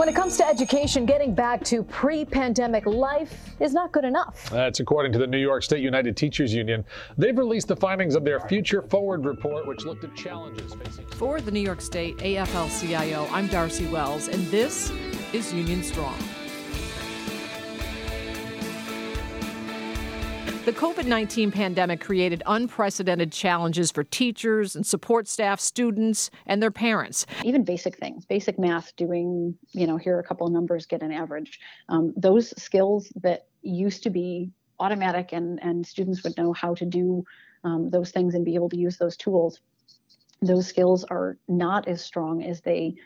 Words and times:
When 0.00 0.08
it 0.08 0.14
comes 0.14 0.38
to 0.38 0.46
education, 0.48 1.04
getting 1.04 1.34
back 1.34 1.62
to 1.64 1.82
pre 1.82 2.24
pandemic 2.24 2.86
life 2.86 3.50
is 3.60 3.74
not 3.74 3.92
good 3.92 4.06
enough. 4.06 4.48
That's 4.48 4.80
according 4.80 5.12
to 5.12 5.18
the 5.18 5.26
New 5.26 5.36
York 5.36 5.62
State 5.62 5.82
United 5.82 6.16
Teachers 6.16 6.54
Union. 6.54 6.86
They've 7.18 7.36
released 7.36 7.68
the 7.68 7.76
findings 7.76 8.14
of 8.14 8.24
their 8.24 8.40
Future 8.40 8.80
Forward 8.80 9.26
report, 9.26 9.66
which 9.66 9.84
looked 9.84 10.02
at 10.04 10.16
challenges 10.16 10.72
facing. 10.72 11.06
For 11.08 11.42
the 11.42 11.50
New 11.50 11.60
York 11.60 11.82
State 11.82 12.16
AFL 12.16 12.80
CIO, 12.80 13.26
I'm 13.30 13.46
Darcy 13.48 13.88
Wells, 13.88 14.28
and 14.28 14.46
this 14.46 14.90
is 15.34 15.52
Union 15.52 15.82
Strong. 15.82 16.16
The 20.66 20.72
COVID 20.72 21.06
19 21.06 21.52
pandemic 21.52 22.02
created 22.02 22.42
unprecedented 22.44 23.32
challenges 23.32 23.90
for 23.90 24.04
teachers 24.04 24.76
and 24.76 24.86
support 24.86 25.26
staff, 25.26 25.58
students, 25.58 26.30
and 26.44 26.62
their 26.62 26.70
parents. 26.70 27.24
Even 27.44 27.64
basic 27.64 27.96
things, 27.96 28.26
basic 28.26 28.58
math, 28.58 28.94
doing, 28.96 29.56
you 29.72 29.86
know, 29.86 29.96
here 29.96 30.16
are 30.16 30.20
a 30.20 30.22
couple 30.22 30.46
numbers, 30.48 30.84
get 30.84 31.02
an 31.02 31.12
average. 31.12 31.60
Um, 31.88 32.12
those 32.14 32.52
skills 32.62 33.10
that 33.22 33.46
used 33.62 34.02
to 34.02 34.10
be 34.10 34.50
automatic 34.78 35.32
and, 35.32 35.58
and 35.62 35.86
students 35.86 36.22
would 36.24 36.36
know 36.36 36.52
how 36.52 36.74
to 36.74 36.84
do 36.84 37.24
um, 37.64 37.88
those 37.88 38.10
things 38.10 38.34
and 38.34 38.44
be 38.44 38.54
able 38.54 38.68
to 38.68 38.76
use 38.76 38.98
those 38.98 39.16
tools, 39.16 39.60
those 40.42 40.66
skills 40.66 41.04
are 41.04 41.38
not 41.48 41.88
as 41.88 42.04
strong 42.04 42.44
as 42.44 42.60
they 42.60 42.96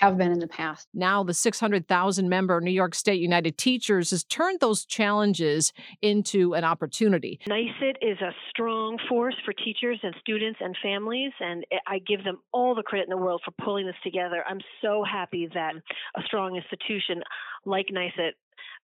have 0.00 0.18
been 0.18 0.32
in 0.32 0.38
the 0.38 0.48
past. 0.48 0.88
Now, 0.94 1.22
the 1.22 1.34
600,000 1.34 2.28
member 2.28 2.60
New 2.60 2.70
York 2.70 2.94
State 2.94 3.20
United 3.20 3.58
Teachers 3.58 4.10
has 4.10 4.24
turned 4.24 4.60
those 4.60 4.84
challenges 4.84 5.72
into 6.00 6.54
an 6.54 6.64
opportunity. 6.64 7.40
NYSUT 7.48 7.96
is 8.00 8.20
a 8.20 8.30
strong 8.50 8.98
force 9.08 9.36
for 9.44 9.52
teachers 9.52 9.98
and 10.02 10.14
students 10.20 10.58
and 10.62 10.76
families, 10.82 11.32
and 11.40 11.64
I 11.86 11.98
give 11.98 12.24
them 12.24 12.38
all 12.52 12.74
the 12.74 12.82
credit 12.82 13.08
in 13.08 13.10
the 13.10 13.22
world 13.22 13.42
for 13.44 13.52
pulling 13.64 13.86
this 13.86 13.96
together. 14.02 14.44
I'm 14.48 14.60
so 14.80 15.04
happy 15.04 15.48
that 15.54 15.74
a 16.16 16.22
strong 16.26 16.56
institution 16.56 17.22
like 17.64 17.86
NYSUT 17.92 18.32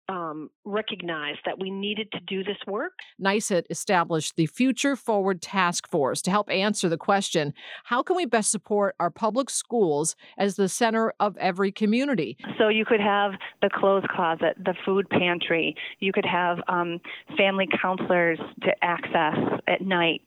um, 0.09 0.51
recognized 0.65 1.41
that 1.45 1.59
we 1.59 1.71
needed 1.71 2.11
to 2.13 2.21
do 2.21 2.45
this 2.45 2.57
work. 2.67 2.93
NYSUT 3.21 3.65
established 3.71 4.37
the 4.37 4.47
Future 4.47 4.97
Forward 4.97 5.43
Task 5.43 5.89
Force 5.89 6.23
to 6.23 6.31
help 6.31 6.51
answer 6.51 6.89
the 6.89 6.97
question 6.97 7.55
how 7.85 8.03
can 8.03 8.17
we 8.17 8.27
best 8.27 8.51
support 8.51 8.95
our 9.01 9.11
public 9.11 9.51
schools 9.51 10.17
as 10.39 10.57
the 10.57 10.69
center 10.69 11.13
of 11.21 11.37
every 11.39 11.73
community? 11.73 12.37
So 12.59 12.69
you 12.69 12.85
could 12.85 13.01
have 13.01 13.33
the 13.63 13.71
clothes 13.71 14.05
closet, 14.11 14.57
the 14.59 14.75
food 14.85 15.09
pantry, 15.11 15.77
you 16.01 16.13
could 16.13 16.27
have 16.27 16.59
um, 16.69 17.01
family 17.37 17.69
counselors 17.81 18.39
to 18.63 18.73
access 18.83 19.37
at 19.67 19.81
night, 19.81 20.23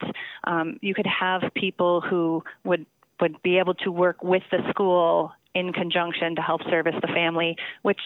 um, 0.45 0.77
you 0.81 0.93
could 0.93 1.07
have 1.07 1.41
people 1.55 2.01
who 2.01 2.43
would 2.63 2.85
would 3.21 3.41
be 3.41 3.57
able 3.57 3.73
to 3.73 3.91
work 3.91 4.23
with 4.23 4.43
the 4.49 4.59
school 4.69 5.33
in 5.53 5.73
conjunction 5.73 6.35
to 6.35 6.41
help 6.41 6.61
service 6.69 6.95
the 7.01 7.07
family, 7.07 7.55
which 7.81 7.99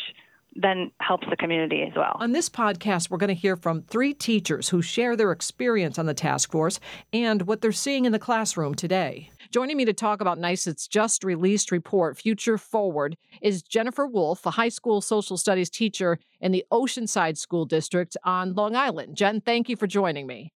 then 0.56 0.92
helps 1.02 1.28
the 1.30 1.36
community 1.36 1.84
as 1.84 1.94
well. 1.96 2.18
On 2.20 2.32
this 2.32 2.50
podcast, 2.50 3.10
we're 3.10 3.18
going 3.18 3.30
to 3.30 3.34
hear 3.34 3.56
from 3.56 3.82
three 3.84 4.14
teachers 4.14 4.70
who 4.70 4.82
share 4.82 5.16
their 5.16 5.32
experience 5.32 5.98
on 5.98 6.06
the 6.06 6.14
task 6.14 6.52
force 6.52 6.80
and 7.12 7.44
what 7.44 7.62
they're 7.62 7.72
seeing 7.72 8.06
in 8.06 8.12
the 8.12 8.20
classroom 8.20 8.76
today. 8.76 9.30
Joining 9.52 9.78
me 9.78 9.86
to 9.86 9.94
talk 9.94 10.22
about 10.22 10.40
NYSUT's 10.40 10.88
just 10.88 11.24
released 11.24 11.72
report, 11.72 12.18
Future 12.18 12.58
Forward, 12.58 13.18
is 13.42 13.62
Jennifer 13.62 14.08
Wolf, 14.08 14.46
a 14.46 14.52
high 14.52 14.70
school 14.70 15.02
social 15.02 15.38
studies 15.38 15.70
teacher 15.70 16.18
in 16.42 16.52
the 16.52 16.66
Oceanside 16.72 17.38
School 17.38 17.66
District 17.66 18.18
on 18.24 18.54
Long 18.54 18.76
Island. 18.76 19.16
Jen, 19.16 19.42
thank 19.42 19.70
you 19.70 19.76
for 19.76 19.88
joining 19.88 20.26
me. 20.28 20.52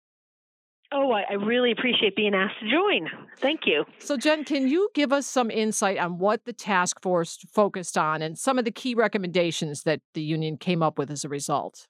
Oh, 0.97 1.11
I, 1.11 1.23
I, 1.29 1.33
really 1.33 1.73
appreciate 1.73 2.15
being 2.15 2.33
asked 2.33 2.55
to 2.61 2.69
join. 2.71 3.09
Thank 3.39 3.61
you. 3.65 3.83
So, 3.99 4.15
Jen, 4.15 4.45
can 4.45 4.69
you 4.69 4.87
give 4.93 5.11
us 5.11 5.27
some 5.27 5.51
insight 5.51 5.97
on 5.97 6.19
what 6.19 6.45
the 6.45 6.53
task 6.53 7.01
force 7.01 7.37
focused 7.51 7.97
on 7.97 8.21
and 8.21 8.37
some 8.37 8.57
of 8.57 8.63
the 8.63 8.71
key 8.71 8.95
recommendations 8.95 9.83
that 9.83 9.99
the 10.13 10.21
union 10.21 10.55
came 10.55 10.81
up 10.81 10.97
with 10.97 11.11
as 11.11 11.25
a 11.25 11.29
result? 11.29 11.87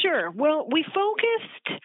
Sure. 0.00 0.30
Well, 0.30 0.66
we 0.72 0.82
focused 0.82 1.82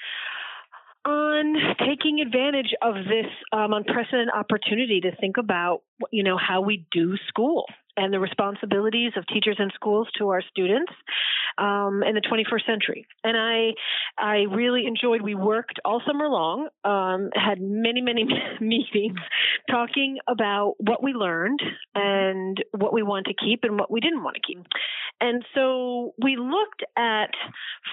on 1.05 1.55
taking 1.79 2.19
advantage 2.21 2.73
of 2.81 2.95
this 2.95 3.25
um, 3.51 3.73
unprecedented 3.73 4.29
opportunity 4.33 5.01
to 5.01 5.15
think 5.15 5.37
about, 5.37 5.81
you 6.11 6.23
know, 6.23 6.37
how 6.37 6.61
we 6.61 6.85
do 6.91 7.15
school 7.27 7.65
and 7.97 8.13
the 8.13 8.19
responsibilities 8.19 9.11
of 9.17 9.25
teachers 9.27 9.57
and 9.59 9.71
schools 9.75 10.07
to 10.17 10.29
our 10.29 10.41
students 10.49 10.91
um, 11.57 12.03
in 12.03 12.15
the 12.15 12.21
21st 12.21 12.65
century. 12.65 13.05
And 13.23 13.35
I, 13.37 13.71
I 14.17 14.45
really 14.53 14.85
enjoyed. 14.85 15.21
We 15.21 15.35
worked 15.35 15.79
all 15.83 16.01
summer 16.05 16.27
long, 16.27 16.69
um, 16.83 17.29
had 17.33 17.59
many, 17.59 18.01
many 18.01 18.25
meetings, 18.61 19.19
talking 19.69 20.17
about 20.27 20.75
what 20.77 21.03
we 21.03 21.13
learned 21.13 21.61
and 21.95 22.63
what 22.71 22.93
we 22.93 23.03
want 23.03 23.27
to 23.27 23.33
keep 23.33 23.61
and 23.63 23.77
what 23.77 23.91
we 23.91 23.99
didn't 23.99 24.23
want 24.23 24.35
to 24.35 24.41
keep. 24.45 24.65
And 25.19 25.43
so 25.53 26.13
we 26.21 26.37
looked 26.37 26.83
at 26.97 27.31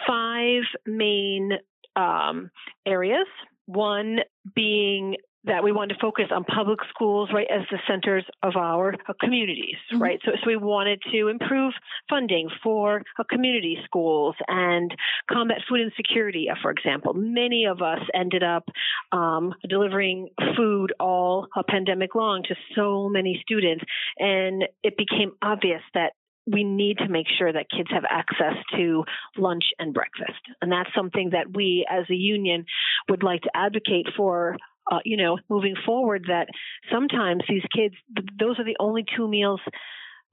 five 0.07 0.63
main 0.87 1.59
um, 1.99 2.51
areas. 2.87 3.27
One 3.67 4.21
being 4.55 5.17
that 5.45 5.63
we 5.63 5.73
wanted 5.73 5.95
to 5.95 6.01
focus 6.01 6.27
on 6.31 6.45
public 6.45 6.81
schools, 6.91 7.31
right, 7.33 7.47
as 7.51 7.63
the 7.71 7.79
centers 7.89 8.25
of 8.43 8.57
our 8.57 8.95
uh, 9.09 9.13
communities, 9.21 9.77
mm-hmm. 9.91 10.03
right? 10.03 10.21
So, 10.25 10.33
so 10.33 10.47
we 10.47 10.57
wanted 10.57 11.01
to 11.13 11.29
improve 11.29 11.73
funding 12.09 12.49
for 12.63 13.03
uh, 13.19 13.25
community 13.31 13.79
schools 13.85 14.35
and 14.49 14.95
combat 15.31 15.59
food 15.69 15.81
insecurity, 15.81 16.49
uh, 16.51 16.57
for 16.61 16.71
example. 16.71 17.15
Many 17.15 17.67
of 17.67 17.83
us 17.83 18.01
ended 18.15 18.43
up 18.43 18.65
um, 19.13 19.55
delivering 19.69 20.29
food 20.57 20.93
all 20.99 21.47
a 21.57 21.63
pandemic 21.63 22.15
long 22.15 22.43
to 22.49 22.55
so 22.75 23.09
many 23.09 23.41
students, 23.43 23.85
and 24.19 24.65
it 24.83 24.97
became 24.97 25.33
obvious 25.43 25.83
that 25.95 26.13
we 26.51 26.65
need 26.65 26.99
to 26.99 27.09
make 27.09 27.27
sure 27.39 27.53
that 27.53 27.67
kids 27.71 27.91
have 27.91 28.05
access 28.09 28.55
to 28.77 29.05
lunch 29.37 29.65
and 29.79 29.93
breakfast. 29.93 30.41
And 30.63 30.73
that's 30.73 30.91
something 30.95 31.31
that 31.31 31.55
we 31.55 31.87
as 31.91 32.05
a 32.11 32.15
union 32.15 32.65
would 33.09 33.23
like 33.23 33.43
to 33.43 33.51
advocate 33.55 34.07
for 34.17 34.57
uh, 34.91 35.01
you 35.05 35.17
know, 35.17 35.39
moving 35.49 35.75
forward 35.85 36.25
that 36.29 36.49
sometimes 36.91 37.43
these 37.49 37.63
kids, 37.75 37.95
those 38.39 38.59
are 38.59 38.65
the 38.65 38.77
only 38.81 39.05
two 39.17 39.29
meals 39.29 39.61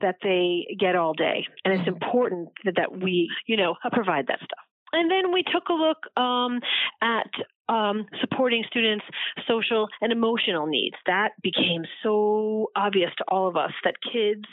that 0.01 0.15
they 0.23 0.65
get 0.79 0.95
all 0.95 1.13
day. 1.13 1.45
And 1.63 1.73
it's 1.73 1.81
mm-hmm. 1.81 2.03
important 2.03 2.49
that, 2.63 2.75
that 2.77 2.97
we, 2.97 3.29
you 3.47 3.57
know, 3.57 3.75
provide 3.91 4.27
that 4.27 4.39
stuff. 4.39 4.65
And 4.93 5.11
then 5.11 5.33
we 5.33 5.43
took 5.43 5.67
a 5.69 5.73
look 5.73 5.97
um, 6.15 6.61
at 7.01 7.29
um, 7.69 8.05
supporting 8.21 8.63
students' 8.67 9.05
social 9.47 9.87
and 10.01 10.11
emotional 10.11 10.67
needs. 10.67 10.95
That 11.05 11.29
became 11.41 11.83
so 12.03 12.71
obvious 12.75 13.11
to 13.17 13.25
all 13.27 13.47
of 13.47 13.57
us 13.57 13.71
that 13.83 13.95
kids 14.01 14.45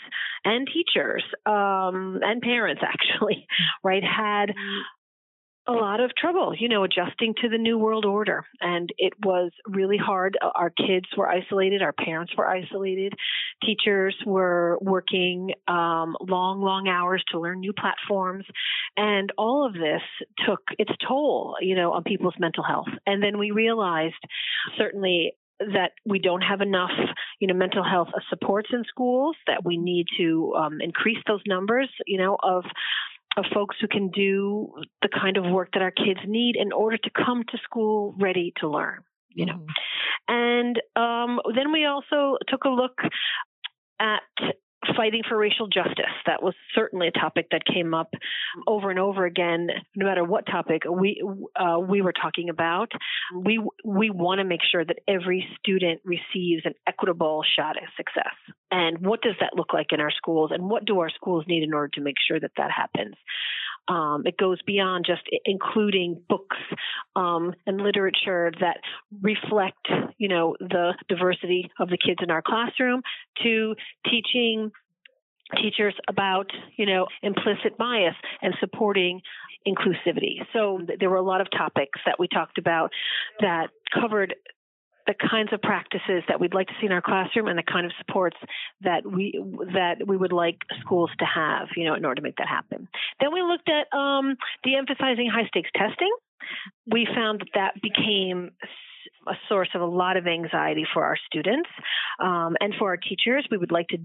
and 0.45 0.67
teachers 0.67 1.25
um, 1.47 2.21
and 2.23 2.41
parents 2.41 2.83
actually, 2.87 3.47
right, 3.83 4.03
had 4.05 4.53
a 5.69 5.73
lot 5.73 6.01
of 6.01 6.11
trouble, 6.17 6.53
you 6.59 6.69
know, 6.69 6.83
adjusting 6.83 7.35
to 7.41 7.49
the 7.49 7.59
new 7.59 7.79
world 7.79 8.05
order. 8.05 8.45
And 8.61 8.91
it 8.99 9.13
was 9.25 9.53
really 9.67 9.97
hard. 9.97 10.37
Our 10.43 10.71
kids 10.71 11.07
were 11.17 11.29
isolated, 11.29 11.83
our 11.83 11.93
parents 11.93 12.33
were 12.37 12.49
isolated, 12.49 13.15
teachers 13.65 14.17
were 14.27 14.79
working 14.81 15.53
um, 15.69 16.17
long, 16.21 16.63
long 16.63 16.89
hours 16.89 17.23
to 17.31 17.41
learn 17.41 17.61
new 17.61 17.73
platforms. 17.73 18.45
And 18.97 19.33
all 19.39 19.65
of 19.67 19.75
this 19.75 20.03
took 20.47 20.61
its 20.79 20.93
toll, 21.07 21.57
you 21.61 21.77
know, 21.77 21.93
on 21.93 22.03
people's 22.03 22.35
mental 22.41 22.65
health. 22.65 22.89
And 23.07 23.23
then 23.23 23.39
we 23.39 23.53
realized 23.53 24.15
certainly 24.77 25.35
that 25.61 25.93
we 26.05 26.19
don't 26.19 26.43
have 26.43 26.61
enough, 26.61 26.91
you 27.39 27.47
know, 27.47 27.55
mental 27.55 27.85
health 27.85 28.09
supports 28.29 28.71
in 28.73 28.83
schools. 28.89 29.37
That 29.47 29.65
we 29.65 29.77
need 29.77 30.07
to 30.19 30.55
um, 30.57 30.81
increase 30.81 31.19
those 31.29 31.43
numbers, 31.47 31.89
you 32.07 32.19
know, 32.19 32.37
of 32.43 32.65
of 33.37 33.45
folks 33.55 33.77
who 33.81 33.89
can 33.89 34.11
do 34.11 34.73
the 35.01 35.09
kind 35.09 35.37
of 35.37 35.45
work 35.45 35.71
that 35.73 35.83
our 35.83 35.91
kids 35.91 36.21
need 36.27 36.57
in 36.57 36.73
order 36.73 36.99
to 36.99 37.11
come 37.11 37.43
to 37.49 37.59
school 37.65 38.15
ready 38.19 38.53
to 38.59 38.69
learn 38.69 39.01
you 39.31 39.47
know 39.47 39.55
mm-hmm. 39.55 40.35
and 40.35 40.81
um, 40.97 41.41
then 41.55 41.73
we 41.73 41.85
also 41.85 42.37
took 42.49 42.65
a 42.65 42.69
look 42.69 42.99
at 44.01 44.23
fighting 44.97 45.23
for 45.29 45.37
racial 45.37 45.67
justice. 45.67 46.15
That 46.27 46.43
was 46.43 46.55
certainly 46.75 47.09
a 47.09 47.13
topic 47.13 47.49
that 47.51 47.65
came 47.65 47.95
up 47.95 48.13
over 48.67 48.91
and 48.91 48.99
over 48.99 49.25
again. 49.25 49.69
No 49.95 50.07
matter 50.07 50.25
what 50.25 50.47
topic 50.47 50.83
we 50.91 51.23
uh, 51.57 51.79
we 51.79 52.03
were 52.03 52.13
talking 52.13 52.49
about, 52.49 52.93
we 53.35 53.61
we 53.85 54.11
want 54.11 54.39
to 54.39 54.45
make 54.45 54.61
sure 54.71 54.85
that 54.85 54.99
every 55.09 55.47
student 55.59 56.01
receives 56.05 56.65
an 56.65 56.75
equitable 56.87 57.43
shot 57.57 57.77
at 57.77 57.89
success. 57.97 58.35
And 58.71 59.05
what 59.07 59.21
does 59.23 59.35
that 59.41 59.55
look 59.55 59.73
like 59.73 59.93
in 59.93 60.01
our 60.01 60.11
schools? 60.11 60.51
And 60.53 60.69
what 60.69 60.85
do 60.85 61.01
our 61.01 61.11
schools 61.11 61.45
need 61.47 61.63
in 61.63 61.75
order 61.75 61.91
to 61.95 62.01
make 62.01 62.17
sure 62.27 62.41
that 62.41 62.53
that 62.57 62.71
happens? 62.71 63.15
Um, 63.89 64.23
it 64.27 64.37
goes 64.37 64.63
beyond 64.63 65.05
just 65.07 65.23
including 65.45 66.21
books 66.29 66.57
um, 67.17 67.55
and 67.67 67.81
literature 67.81 68.53
that 68.61 68.79
reflect, 69.21 69.89
you 70.19 70.29
know, 70.29 70.57
the 70.61 70.95
diversity 71.09 71.71
of 71.81 71.89
the 71.89 71.99
kids 71.99 72.21
in 72.23 72.31
our 72.31 72.43
classroom 72.43 73.03
to 73.43 73.75
teaching 74.09 74.71
teachers 75.61 75.95
about, 76.09 76.51
you 76.77 76.87
know, 76.87 77.07
implicit 77.23 77.77
bias 77.77 78.15
and 78.41 78.55
supporting 78.61 79.21
inclusivity. 79.67 80.39
So 80.53 80.81
there 80.99 81.11
were 81.11 81.17
a 81.17 81.23
lot 81.23 81.41
of 81.41 81.49
topics 81.51 82.01
that 82.07 82.19
we 82.19 82.29
talked 82.29 82.59
about 82.59 82.91
that 83.41 83.69
covered 83.93 84.35
the 85.07 85.15
kinds 85.15 85.53
of 85.53 85.61
practices 85.61 86.23
that 86.29 86.41
we'd 86.41 86.55
like 86.55 86.69
to 86.69 86.75
see 86.81 86.87
in 86.87 86.93
our 86.93 87.03
classroom 87.03 87.49
and 87.49 87.59
the 87.59 87.63
kind 87.63 87.87
of 87.87 87.93
supports 87.99 88.37
that 88.83 89.05
we 89.05 89.39
that 89.75 90.07
we 90.07 90.17
would 90.17 90.33
like 90.33 90.59
schools 90.81 91.11
to 91.19 91.25
have, 91.25 91.69
you 91.77 91.85
know, 91.85 91.95
in 91.95 92.05
order 92.05 92.17
to 92.17 92.23
make 92.23 92.37
that 92.37 92.49
happen. 92.49 92.89
Then 93.21 93.33
we 93.33 93.43
looked 93.43 93.69
at 93.69 93.93
um, 93.97 94.37
de-emphasizing 94.63 95.31
high 95.33 95.47
stakes 95.49 95.71
testing. 95.75 96.13
We 96.87 97.07
found 97.15 97.41
that 97.41 97.49
that 97.55 97.83
became 97.83 98.51
a 99.27 99.35
source 99.49 99.69
of 99.75 99.81
a 99.81 99.87
lot 99.87 100.17
of 100.17 100.27
anxiety 100.27 100.85
for 100.93 101.05
our 101.05 101.17
students 101.27 101.69
um, 102.23 102.57
and 102.61 102.75
for 102.79 102.91
our 102.91 102.97
teachers. 102.97 103.47
We 103.51 103.59
would 103.59 103.73
like 103.73 103.89
to 103.89 103.99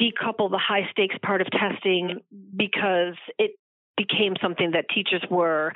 decouple 0.00 0.50
the 0.50 0.58
high 0.58 0.88
stakes 0.90 1.16
part 1.22 1.40
of 1.40 1.48
testing 1.50 2.20
because 2.56 3.14
it 3.38 3.52
became 3.96 4.34
something 4.40 4.72
that 4.72 4.86
teachers 4.94 5.22
were 5.30 5.72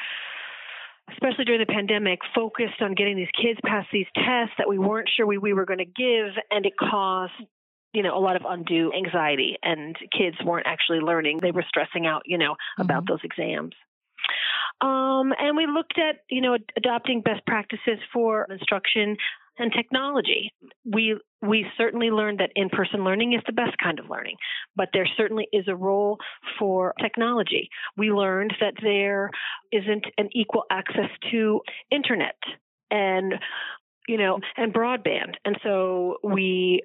especially 1.12 1.44
during 1.44 1.60
the 1.60 1.72
pandemic, 1.72 2.20
focused 2.34 2.80
on 2.80 2.94
getting 2.94 3.16
these 3.16 3.28
kids 3.40 3.58
past 3.64 3.88
these 3.92 4.06
tests 4.14 4.54
that 4.58 4.68
we 4.68 4.78
weren't 4.78 5.08
sure 5.14 5.26
we, 5.26 5.38
we 5.38 5.52
were 5.52 5.64
going 5.66 5.78
to 5.78 5.84
give, 5.84 6.34
and 6.50 6.66
it 6.66 6.74
caused 6.78 7.32
you 7.92 8.02
know 8.02 8.16
a 8.16 8.20
lot 8.20 8.36
of 8.36 8.42
undue 8.46 8.92
anxiety 8.92 9.56
and 9.62 9.96
kids 10.16 10.36
weren't 10.44 10.66
actually 10.66 10.98
learning. 10.98 11.38
They 11.40 11.52
were 11.52 11.64
stressing 11.68 12.06
out 12.06 12.22
you 12.26 12.38
know 12.38 12.56
about 12.78 13.04
mm-hmm. 13.04 13.12
those 13.12 13.20
exams. 13.24 13.74
Um, 14.80 15.32
and 15.38 15.56
we 15.56 15.66
looked 15.66 15.98
at 15.98 16.20
you 16.28 16.40
know 16.40 16.56
adopting 16.76 17.22
best 17.22 17.46
practices 17.46 17.98
for 18.12 18.46
instruction 18.50 19.16
and 19.58 19.72
technology. 19.72 20.52
We 20.84 21.18
we 21.42 21.66
certainly 21.76 22.10
learned 22.10 22.40
that 22.40 22.50
in-person 22.56 23.04
learning 23.04 23.34
is 23.34 23.42
the 23.46 23.52
best 23.52 23.76
kind 23.82 23.98
of 23.98 24.08
learning, 24.08 24.36
but 24.76 24.88
there 24.92 25.06
certainly 25.16 25.46
is 25.52 25.66
a 25.68 25.76
role 25.76 26.18
for 26.58 26.94
technology. 27.00 27.68
We 27.96 28.10
learned 28.10 28.54
that 28.60 28.74
there 28.82 29.30
isn't 29.72 30.06
an 30.18 30.28
equal 30.32 30.64
access 30.70 31.10
to 31.30 31.60
internet 31.90 32.36
and 32.90 33.34
you 34.08 34.18
know 34.18 34.38
and 34.56 34.72
broadband 34.72 35.34
and 35.44 35.56
so 35.62 36.16
we 36.22 36.82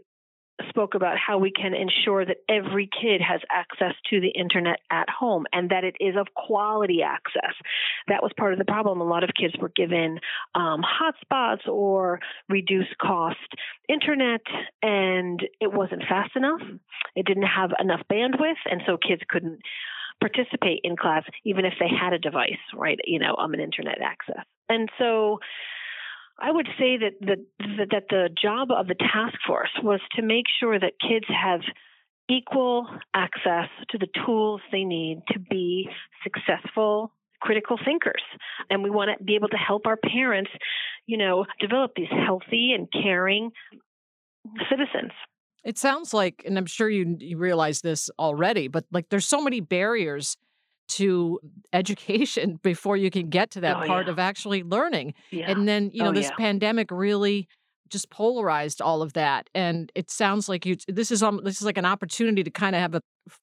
spoke 0.69 0.95
about 0.95 1.17
how 1.17 1.37
we 1.37 1.51
can 1.51 1.73
ensure 1.73 2.25
that 2.25 2.37
every 2.49 2.89
kid 3.01 3.21
has 3.21 3.41
access 3.51 3.93
to 4.09 4.19
the 4.19 4.29
internet 4.29 4.79
at 4.91 5.09
home 5.09 5.45
and 5.53 5.69
that 5.69 5.83
it 5.83 5.95
is 5.99 6.15
of 6.15 6.27
quality 6.35 7.01
access. 7.01 7.53
That 8.07 8.21
was 8.21 8.31
part 8.37 8.53
of 8.53 8.59
the 8.59 8.65
problem. 8.65 9.01
A 9.01 9.05
lot 9.05 9.23
of 9.23 9.29
kids 9.39 9.53
were 9.59 9.71
given 9.75 10.19
um, 10.55 10.81
hotspots 10.83 11.67
or 11.67 12.19
reduced 12.49 12.97
cost 13.01 13.37
internet, 13.87 14.41
and 14.81 15.41
it 15.61 15.71
wasn't 15.71 16.03
fast 16.07 16.35
enough. 16.35 16.61
It 17.15 17.25
didn't 17.25 17.43
have 17.43 17.71
enough 17.79 18.01
bandwidth, 18.11 18.61
and 18.69 18.81
so 18.85 18.97
kids 18.97 19.21
couldn't 19.29 19.59
participate 20.19 20.81
in 20.83 20.97
class 20.97 21.23
even 21.45 21.65
if 21.65 21.73
they 21.79 21.87
had 21.87 22.13
a 22.13 22.19
device, 22.19 22.51
right? 22.75 22.99
You 23.05 23.19
know, 23.19 23.35
um, 23.35 23.53
an 23.53 23.59
internet 23.59 23.99
access. 24.01 24.43
And 24.67 24.89
so 24.97 25.39
I 26.41 26.51
would 26.51 26.67
say 26.77 26.97
that 26.97 27.13
the 27.19 27.35
that 27.91 28.05
the 28.09 28.29
job 28.41 28.69
of 28.71 28.87
the 28.87 28.95
task 28.95 29.37
force 29.45 29.71
was 29.83 29.99
to 30.15 30.21
make 30.21 30.45
sure 30.59 30.79
that 30.79 30.93
kids 31.01 31.25
have 31.27 31.61
equal 32.29 32.87
access 33.13 33.67
to 33.89 33.97
the 33.97 34.07
tools 34.25 34.61
they 34.71 34.83
need 34.83 35.21
to 35.29 35.39
be 35.39 35.89
successful 36.23 37.11
critical 37.41 37.77
thinkers. 37.85 38.21
And 38.69 38.83
we 38.83 38.89
want 38.89 39.17
to 39.17 39.23
be 39.23 39.35
able 39.35 39.47
to 39.47 39.57
help 39.57 39.85
our 39.85 39.97
parents 39.97 40.51
you 41.07 41.17
know 41.17 41.45
develop 41.59 41.91
these 41.95 42.11
healthy 42.25 42.73
and 42.73 42.87
caring 42.91 43.51
citizens. 44.69 45.11
It 45.65 45.77
sounds 45.77 46.13
like 46.13 46.43
and 46.45 46.57
i'm 46.57 46.65
sure 46.65 46.89
you, 46.89 47.17
you 47.19 47.37
realize 47.37 47.81
this 47.81 48.09
already 48.17 48.69
but 48.69 48.85
like 48.91 49.09
there's 49.09 49.27
so 49.27 49.41
many 49.41 49.59
barriers 49.59 50.37
to 50.89 51.39
education 51.73 52.59
before 52.63 52.97
you 52.97 53.09
can 53.09 53.29
get 53.29 53.51
to 53.51 53.61
that 53.61 53.77
oh, 53.77 53.87
part 53.87 54.07
yeah. 54.07 54.11
of 54.11 54.19
actually 54.19 54.63
learning. 54.63 55.13
Yeah. 55.31 55.51
And 55.51 55.67
then, 55.67 55.91
you 55.93 56.03
know, 56.03 56.09
oh, 56.09 56.13
this 56.13 56.29
yeah. 56.29 56.35
pandemic 56.35 56.91
really 56.91 57.47
just 57.89 58.09
polarized 58.11 58.81
all 58.81 59.01
of 59.01 59.13
that 59.13 59.49
and 59.55 59.91
it 59.95 60.11
sounds 60.11 60.47
like 60.47 60.63
you 60.63 60.77
this 60.87 61.09
is 61.09 61.23
um, 61.23 61.41
this 61.43 61.55
is 61.55 61.63
like 61.63 61.75
an 61.75 61.85
opportunity 61.85 62.43
to 62.43 62.51
kind 62.51 62.75
of 62.75 62.81
have 62.83 62.93
a 62.93 63.01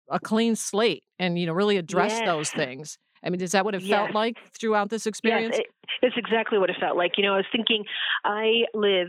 a 0.09 0.21
clean 0.21 0.55
slate 0.55 1.03
and 1.19 1.37
you 1.37 1.47
know 1.47 1.53
really 1.53 1.77
address 1.77 2.13
yes. 2.13 2.25
those 2.25 2.51
things 2.51 2.97
I 3.25 3.31
mean, 3.31 3.41
is 3.41 3.53
that 3.53 3.65
what 3.65 3.75
it 3.75 3.83
yes. 3.83 3.97
felt 3.97 4.15
like 4.15 4.37
throughout 4.59 4.89
this 4.89 5.07
experience? 5.07 5.57
Yes, 5.57 5.67
it, 5.67 6.07
it's 6.07 6.17
exactly 6.17 6.59
what 6.59 6.71
it 6.71 6.77
felt 6.79 6.97
like. 6.97 7.13
You 7.17 7.25
know, 7.25 7.35
I 7.35 7.39
was 7.39 7.47
thinking, 7.51 7.85
I 8.25 8.65
live 8.73 9.09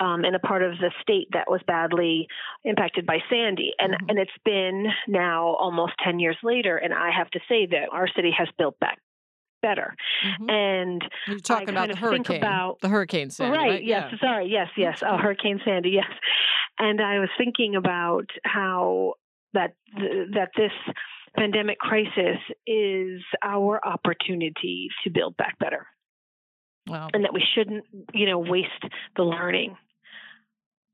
um, 0.00 0.24
in 0.24 0.34
a 0.34 0.38
part 0.38 0.62
of 0.62 0.72
the 0.78 0.90
state 1.02 1.28
that 1.32 1.48
was 1.48 1.60
badly 1.66 2.26
impacted 2.64 3.06
by 3.06 3.18
Sandy, 3.30 3.72
and 3.78 3.92
mm-hmm. 3.92 4.10
and 4.10 4.18
it's 4.18 4.30
been 4.44 4.86
now 5.08 5.54
almost 5.54 5.92
ten 6.02 6.18
years 6.18 6.36
later, 6.42 6.76
and 6.76 6.92
I 6.92 7.10
have 7.16 7.30
to 7.30 7.40
say 7.48 7.66
that 7.66 7.88
our 7.92 8.08
city 8.08 8.32
has 8.36 8.48
built 8.58 8.78
back 8.80 8.98
better. 9.62 9.94
Mm-hmm. 10.26 10.50
And 10.50 11.04
you're 11.26 11.38
talking 11.38 11.70
about 11.70 11.88
the 11.88 11.96
hurricane, 11.96 12.36
about, 12.36 12.80
the 12.80 12.88
hurricane 12.88 13.30
Sandy, 13.30 13.56
right? 13.56 13.70
right? 13.70 13.84
Yes, 13.84 14.10
yeah. 14.12 14.18
sorry, 14.20 14.48
yes, 14.50 14.68
yes, 14.76 15.02
oh, 15.06 15.16
Hurricane 15.16 15.60
Sandy, 15.64 15.90
yes. 15.90 16.10
And 16.78 17.00
I 17.00 17.18
was 17.20 17.30
thinking 17.38 17.76
about 17.76 18.26
how 18.44 19.14
that 19.54 19.74
that 19.96 20.50
this 20.56 20.72
pandemic 21.36 21.78
crisis 21.78 22.38
is 22.66 23.22
our 23.42 23.80
opportunity 23.86 24.88
to 25.04 25.10
build 25.10 25.36
back 25.36 25.58
better. 25.58 25.86
Wow. 26.86 27.08
And 27.12 27.24
that 27.24 27.32
we 27.32 27.42
shouldn't, 27.54 27.84
you 28.12 28.26
know, 28.26 28.38
waste 28.38 28.68
the 29.16 29.22
learning. 29.22 29.76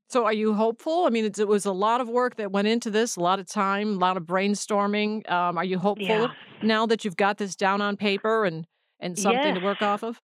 So, 0.09 0.25
are 0.25 0.33
you 0.33 0.53
hopeful? 0.53 1.05
I 1.05 1.09
mean, 1.09 1.25
it 1.25 1.47
was 1.47 1.65
a 1.65 1.71
lot 1.71 2.01
of 2.01 2.09
work 2.09 2.35
that 2.35 2.51
went 2.51 2.67
into 2.67 2.89
this, 2.91 3.15
a 3.15 3.21
lot 3.21 3.39
of 3.39 3.47
time, 3.47 3.95
a 3.95 3.97
lot 3.97 4.17
of 4.17 4.23
brainstorming. 4.23 5.29
Um, 5.31 5.57
are 5.57 5.63
you 5.63 5.79
hopeful 5.79 6.05
yeah. 6.05 6.27
now 6.61 6.85
that 6.85 7.05
you've 7.05 7.15
got 7.15 7.37
this 7.37 7.55
down 7.55 7.81
on 7.81 7.95
paper 7.95 8.43
and 8.45 8.65
and 8.99 9.17
something 9.17 9.41
yes. 9.41 9.57
to 9.57 9.63
work 9.63 9.81
off 9.81 10.03
of? 10.03 10.19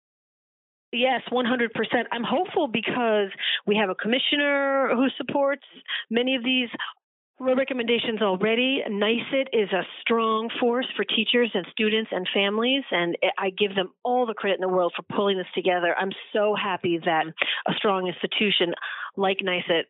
Yes, 0.92 1.20
100%. 1.30 1.68
I'm 2.12 2.24
hopeful 2.24 2.66
because 2.66 3.28
we 3.66 3.76
have 3.76 3.90
a 3.90 3.94
commissioner 3.94 4.90
who 4.94 5.08
supports 5.18 5.64
many 6.10 6.34
of 6.34 6.42
these 6.42 6.68
recommendations 7.40 8.20
already. 8.20 8.82
NYSUT 8.88 9.46
is 9.52 9.70
a 9.72 9.82
strong 10.00 10.48
force 10.60 10.86
for 10.96 11.04
teachers 11.04 11.50
and 11.54 11.66
students 11.70 12.10
and 12.12 12.28
families, 12.34 12.84
and 12.90 13.16
I 13.38 13.50
give 13.50 13.74
them 13.74 13.92
all 14.04 14.26
the 14.26 14.34
credit 14.34 14.56
in 14.56 14.68
the 14.68 14.74
world 14.74 14.92
for 14.96 15.02
pulling 15.14 15.38
this 15.38 15.46
together. 15.54 15.94
I'm 15.98 16.12
so 16.32 16.54
happy 16.54 16.98
that 17.04 17.26
a 17.68 17.72
strong 17.76 18.08
institution 18.08 18.74
like 19.16 19.38
NYSUT 19.38 19.84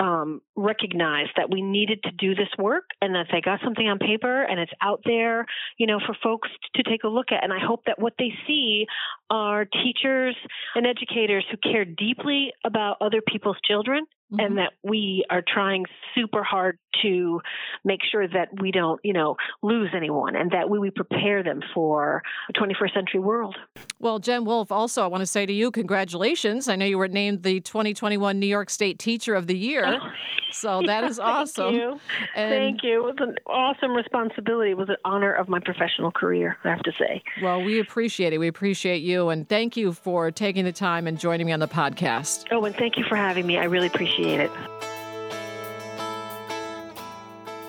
um, 0.00 0.40
recognized 0.56 1.30
that 1.36 1.50
we 1.50 1.62
needed 1.62 2.02
to 2.04 2.10
do 2.10 2.34
this 2.34 2.48
work 2.58 2.84
and 3.00 3.14
that 3.14 3.26
they 3.30 3.40
got 3.40 3.60
something 3.62 3.86
on 3.86 3.98
paper 3.98 4.42
and 4.42 4.58
it's 4.58 4.72
out 4.82 5.00
there, 5.04 5.46
you 5.78 5.86
know, 5.86 6.00
for 6.04 6.16
folks 6.22 6.48
to 6.74 6.82
take 6.82 7.04
a 7.04 7.08
look 7.08 7.26
at. 7.30 7.44
And 7.44 7.52
I 7.52 7.64
hope 7.64 7.84
that 7.86 8.00
what 8.00 8.14
they 8.18 8.32
see 8.46 8.86
are 9.30 9.64
teachers 9.64 10.36
and 10.74 10.86
educators 10.86 11.44
who 11.50 11.56
care 11.56 11.84
deeply 11.84 12.52
about 12.64 12.96
other 13.00 13.22
people's 13.26 13.58
children 13.64 14.04
mm-hmm. 14.32 14.40
and 14.40 14.58
that 14.58 14.72
we 14.82 15.24
are 15.30 15.42
trying 15.46 15.84
super 16.14 16.42
hard 16.42 16.78
to 17.02 17.40
make 17.84 18.00
sure 18.10 18.28
that 18.28 18.48
we 18.60 18.70
don't, 18.70 19.00
you 19.02 19.12
know, 19.12 19.36
lose 19.62 19.90
anyone 19.94 20.36
and 20.36 20.50
that 20.52 20.68
we, 20.68 20.78
we 20.78 20.90
prepare 20.90 21.42
them 21.42 21.60
for 21.74 22.22
a 22.48 22.52
21st 22.52 22.94
century 22.94 23.20
world. 23.20 23.56
Well, 23.98 24.18
Jen 24.18 24.44
Wolf, 24.44 24.70
also, 24.70 25.02
I 25.02 25.06
want 25.06 25.22
to 25.22 25.26
say 25.26 25.46
to 25.46 25.52
you, 25.52 25.70
congratulations. 25.70 26.68
I 26.68 26.76
know 26.76 26.86
you 26.86 26.98
were 26.98 27.08
named 27.08 27.42
the 27.42 27.60
2021 27.60 28.38
New 28.38 28.46
York 28.46 28.70
State 28.70 28.98
Teacher 28.98 29.34
of 29.34 29.46
the 29.46 29.56
Year. 29.56 29.84
Oh. 29.86 30.08
So 30.52 30.82
that 30.86 31.04
is 31.04 31.18
awesome. 31.18 31.70
Thank 31.70 31.80
you. 31.82 32.00
And 32.34 32.50
Thank 32.50 32.82
you. 32.82 33.08
It 33.08 33.18
was 33.18 33.28
an 33.28 33.36
awesome 33.46 33.92
responsibility. 33.92 34.72
It 34.72 34.76
was 34.76 34.88
an 34.88 34.96
honor 35.04 35.32
of 35.32 35.48
my 35.48 35.60
professional 35.60 36.10
career, 36.10 36.56
I 36.64 36.68
have 36.70 36.82
to 36.82 36.92
say. 36.98 37.22
Well, 37.42 37.62
we 37.62 37.80
appreciate 37.80 38.32
it. 38.32 38.38
We 38.38 38.48
appreciate 38.48 39.02
you. 39.02 39.30
And 39.30 39.48
thank 39.48 39.76
you 39.76 39.92
for 39.92 40.30
taking 40.30 40.64
the 40.64 40.72
time 40.72 41.06
and 41.06 41.18
joining 41.18 41.46
me 41.46 41.52
on 41.52 41.60
the 41.60 41.68
podcast. 41.68 42.46
Oh, 42.50 42.64
and 42.64 42.74
thank 42.76 42.96
you 42.96 43.04
for 43.08 43.16
having 43.16 43.46
me. 43.46 43.58
I 43.58 43.64
really 43.64 43.86
appreciate 43.86 44.20
it. 44.20 44.21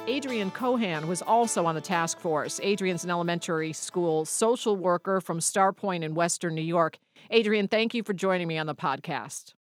Adrienne 0.08 0.52
Cohan 0.52 1.08
was 1.08 1.22
also 1.22 1.66
on 1.66 1.76
the 1.76 1.82
task 1.82 2.20
force. 2.20 2.60
Adrienne's 2.60 3.04
an 3.04 3.10
elementary 3.10 3.74
school 3.74 4.26
social 4.26 4.76
worker 4.76 5.20
from 5.20 5.40
Starpoint 5.40 6.04
in 6.04 6.14
Western 6.14 6.54
New 6.54 6.62
York. 6.62 6.98
Adrienne, 7.34 7.68
thank 7.68 7.94
you 7.94 8.04
for 8.04 8.14
joining 8.14 8.48
me 8.48 8.58
on 8.58 8.68
the 8.68 8.76
podcast. 8.76 9.54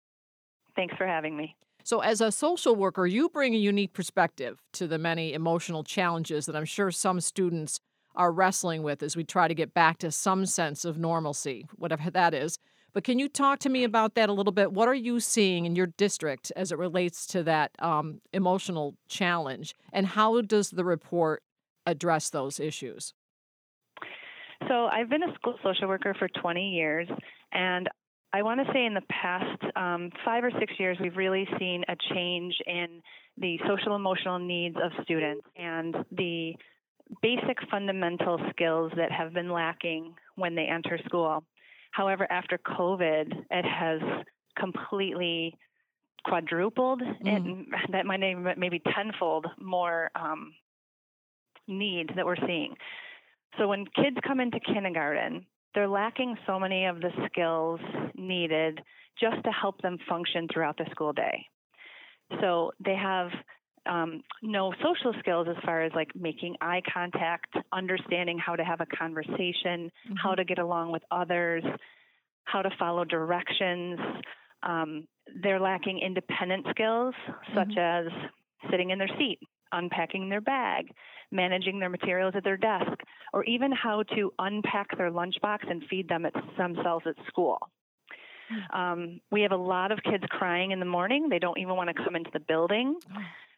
Thanks 0.75 0.97
for 0.97 1.07
having 1.07 1.37
me. 1.37 1.55
So, 1.85 2.01
as 2.01 2.21
a 2.21 2.33
social 2.33 2.75
worker, 2.75 3.07
you 3.07 3.29
bring 3.29 3.55
a 3.55 3.59
unique 3.59 3.93
perspective 3.93 4.61
to 4.73 4.87
the 4.87 4.99
many 4.99 5.33
emotional 5.33 5.85
challenges 5.85 6.47
that 6.47 6.57
I'm 6.57 6.65
sure 6.65 6.91
some 6.91 7.21
students 7.21 7.79
are 8.17 8.33
wrestling 8.33 8.83
with 8.83 9.03
as 9.03 9.17
we 9.17 9.25
try 9.25 9.49
to 9.49 9.55
get 9.55 9.73
back 9.73 9.99
to 9.99 10.11
some 10.11 10.47
sense 10.47 10.85
of 10.85 10.99
normalcy, 10.99 11.67
whatever 11.77 12.11
that 12.11 12.35
is. 12.35 12.59
But 12.93 13.05
can 13.05 13.19
you 13.19 13.29
talk 13.29 13.59
to 13.61 13.69
me 13.69 13.85
about 13.85 14.15
that 14.15 14.29
a 14.29 14.33
little 14.33 14.53
bit? 14.53 14.73
What 14.73 14.89
are 14.89 14.95
you 14.95 15.21
seeing 15.21 15.67
in 15.67 15.77
your 15.77 15.87
district 15.87 16.51
as 16.57 16.73
it 16.73 16.79
relates 16.79 17.27
to 17.29 17.43
that 17.45 17.73
um, 17.79 18.21
emotional 18.33 18.97
challenge? 19.09 19.75
And 19.93 20.07
how 20.07 20.41
does 20.41 20.71
the 20.71 20.85
report 20.85 21.43
address 21.87 22.31
those 22.31 22.59
issues? 22.59 23.15
So, 24.69 24.87
I've 24.87 25.09
been 25.09 25.23
a 25.23 25.35
school 25.35 25.57
social 25.63 25.89
worker 25.89 26.15
for 26.19 26.29
20 26.29 26.71
years, 26.71 27.09
and 27.53 27.89
I 28.33 28.43
want 28.43 28.65
to 28.65 28.73
say 28.73 28.85
in 28.85 28.95
the 28.95 29.03
past 29.09 29.63
um, 29.75 30.11
five 30.25 30.45
or 30.45 30.51
six 30.61 30.73
years, 30.79 30.99
we've 31.01 31.17
really 31.17 31.49
seen 31.59 31.83
a 31.89 31.97
change 32.15 32.55
in 32.67 33.03
the 33.39 33.59
social 33.67 33.97
emotional 33.97 34.39
needs 34.39 34.77
of 34.77 34.93
students 35.03 35.45
and 35.57 35.97
the 36.13 36.53
basic 37.23 37.59
fundamental 37.71 38.39
skills 38.51 38.93
that 38.97 39.11
have 39.11 39.33
been 39.33 39.51
lacking 39.51 40.15
when 40.37 40.55
they 40.55 40.67
enter 40.67 40.99
school. 41.07 41.43
However, 41.91 42.27
after 42.31 42.59
COVID, 42.59 43.33
it 43.51 43.65
has 43.65 44.01
completely 44.59 45.57
quadrupled 46.25 47.01
mm. 47.01 47.27
and 47.27 47.67
that 47.93 48.05
might 48.05 48.23
even 48.23 48.47
maybe 48.57 48.81
tenfold 48.95 49.47
more 49.59 50.11
um, 50.15 50.53
need 51.67 52.11
that 52.17 52.27
we're 52.27 52.37
seeing. 52.47 52.75
So 53.59 53.69
when 53.69 53.87
kids 53.97 54.17
come 54.27 54.41
into 54.41 54.61
kindergarten, 54.61 55.47
they're 55.75 55.89
lacking 55.89 56.37
so 56.47 56.59
many 56.59 56.87
of 56.87 57.01
the 57.01 57.11
skills 57.27 57.81
needed 58.15 58.81
just 59.21 59.43
to 59.45 59.51
help 59.51 59.81
them 59.83 59.99
function 60.09 60.47
throughout 60.53 60.77
the 60.77 60.87
school 60.91 61.13
day. 61.13 61.47
So 62.41 62.73
they 62.85 62.95
have 62.95 63.31
um, 63.87 64.23
no 64.43 64.73
social 64.83 65.15
skills 65.21 65.47
as 65.49 65.57
far 65.65 65.83
as 65.83 65.93
like 65.95 66.11
making 66.15 66.57
eye 66.61 66.83
contact, 66.93 67.55
understanding 67.73 68.39
how 68.39 68.57
to 68.57 68.65
have 68.65 68.81
a 68.81 68.87
conversation, 68.87 69.91
mm-hmm. 69.91 70.15
how 70.23 70.35
to 70.35 70.45
get 70.45 70.59
along 70.59 70.93
with 70.93 71.03
others, 71.11 71.65
how 72.45 72.63
to 72.63 72.71
follow 72.79 73.05
directions. 73.05 73.99
Um, 74.63 75.07
they're 75.43 75.61
lacking 75.61 76.01
independent 76.01 76.67
skills 76.71 77.15
such 77.55 77.69
mm-hmm. 77.69 78.09
as 78.09 78.71
sitting 78.71 78.91
in 78.91 78.99
their 78.99 79.11
seat, 79.19 79.39
unpacking 79.73 80.29
their 80.29 80.41
bag, 80.41 80.91
managing 81.31 81.79
their 81.79 81.89
materials 81.89 82.35
at 82.37 82.45
their 82.45 82.57
desk, 82.57 82.93
or 83.33 83.45
even 83.45 83.73
how 83.73 84.03
to 84.15 84.33
unpack 84.39 84.97
their 84.99 85.11
lunchbox 85.11 85.71
and 85.71 85.85
feed 85.89 86.09
them 86.09 86.27
at, 86.27 86.35
themselves 86.59 87.07
at 87.07 87.15
school. 87.29 87.59
Hmm. 88.51 88.81
Um, 88.81 89.21
we 89.31 89.43
have 89.43 89.53
a 89.53 89.57
lot 89.57 89.93
of 89.93 90.01
kids 90.03 90.25
crying 90.29 90.73
in 90.73 90.81
the 90.81 90.87
morning. 90.87 91.29
They 91.29 91.39
don't 91.39 91.59
even 91.59 91.77
want 91.77 91.89
to 91.89 92.05
come 92.05 92.17
into 92.17 92.31
the 92.33 92.41
building. 92.41 92.97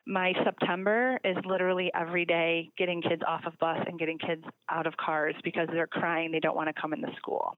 My 0.06 0.32
September 0.44 1.18
is 1.24 1.36
literally 1.44 1.90
every 1.94 2.24
day 2.24 2.70
getting 2.76 3.02
kids 3.02 3.22
off 3.26 3.42
of 3.46 3.56
bus 3.58 3.78
and 3.86 3.98
getting 3.98 4.18
kids 4.18 4.42
out 4.68 4.86
of 4.86 4.96
cars 4.96 5.34
because 5.44 5.68
they're 5.72 5.86
crying. 5.86 6.32
They 6.32 6.40
don't 6.40 6.56
want 6.56 6.74
to 6.74 6.80
come 6.80 6.92
into 6.92 7.08
school. 7.16 7.56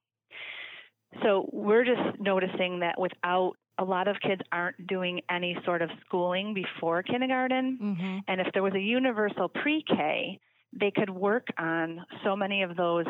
So 1.22 1.48
we're 1.52 1.84
just 1.84 2.20
noticing 2.20 2.80
that 2.80 3.00
without 3.00 3.52
a 3.78 3.84
lot 3.84 4.08
of 4.08 4.16
kids 4.20 4.42
aren't 4.52 4.86
doing 4.86 5.20
any 5.30 5.56
sort 5.64 5.82
of 5.82 5.90
schooling 6.04 6.54
before 6.54 7.02
kindergarten. 7.02 7.78
Mm-hmm. 7.80 8.18
And 8.28 8.40
if 8.40 8.48
there 8.52 8.62
was 8.62 8.74
a 8.74 8.80
universal 8.80 9.48
pre 9.48 9.82
K, 9.86 10.38
they 10.78 10.90
could 10.90 11.10
work 11.10 11.46
on 11.58 12.04
so 12.24 12.36
many 12.36 12.62
of 12.62 12.76
those 12.76 13.06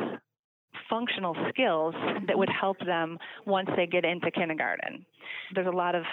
functional 0.88 1.36
skills 1.48 1.94
that 2.26 2.36
would 2.36 2.50
help 2.50 2.78
them 2.84 3.18
once 3.46 3.68
they 3.76 3.86
get 3.86 4.04
into 4.04 4.30
kindergarten. 4.30 5.04
There's 5.54 5.66
a 5.66 5.76
lot 5.76 5.94
of 5.94 6.04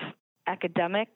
academic 0.48 1.10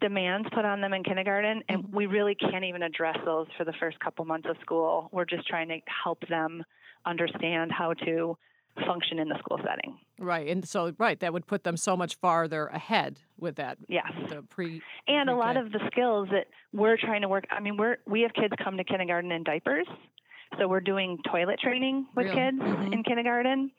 demands 0.00 0.48
put 0.54 0.64
on 0.64 0.80
them 0.80 0.92
in 0.92 1.04
kindergarten, 1.04 1.62
and 1.68 1.84
mm-hmm. 1.84 1.96
we 1.96 2.06
really 2.06 2.34
can't 2.34 2.64
even 2.64 2.82
address 2.82 3.16
those 3.24 3.46
for 3.56 3.64
the 3.64 3.72
first 3.78 3.98
couple 4.00 4.24
months 4.24 4.48
of 4.48 4.56
school. 4.60 5.08
We're 5.12 5.24
just 5.24 5.46
trying 5.46 5.68
to 5.68 5.78
help 6.04 6.26
them 6.28 6.64
understand 7.04 7.72
how 7.72 7.94
to 7.94 8.36
function 8.86 9.18
in 9.18 9.28
the 9.28 9.38
school 9.38 9.58
setting. 9.58 9.98
Right. 10.18 10.48
And 10.48 10.66
so 10.66 10.94
right, 10.98 11.18
that 11.20 11.32
would 11.32 11.46
put 11.46 11.64
them 11.64 11.76
so 11.76 11.96
much 11.96 12.16
farther 12.16 12.66
ahead 12.68 13.18
with 13.38 13.56
that. 13.56 13.78
Yes. 13.88 14.10
The 14.28 14.42
pre 14.42 14.80
And 15.06 15.28
a 15.28 15.36
lot 15.36 15.56
of 15.56 15.72
the 15.72 15.80
skills 15.90 16.28
that 16.30 16.46
we're 16.72 16.96
trying 16.96 17.22
to 17.22 17.28
work 17.28 17.44
I 17.50 17.60
mean, 17.60 17.76
we're 17.76 17.98
we 18.06 18.22
have 18.22 18.32
kids 18.32 18.54
come 18.62 18.76
to 18.78 18.84
kindergarten 18.84 19.30
in 19.30 19.42
diapers. 19.42 19.86
So 20.58 20.68
we're 20.68 20.80
doing 20.80 21.18
toilet 21.30 21.58
training 21.60 22.06
with 22.14 22.26
really? 22.26 22.36
kids 22.36 22.58
mm-hmm. 22.58 22.92
in 22.92 23.02
kindergarten. 23.02 23.70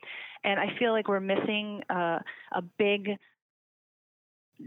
And 0.44 0.60
I 0.60 0.78
feel 0.78 0.92
like 0.92 1.08
we're 1.08 1.20
missing 1.20 1.82
uh, 1.90 2.20
a 2.52 2.62
big 2.78 3.10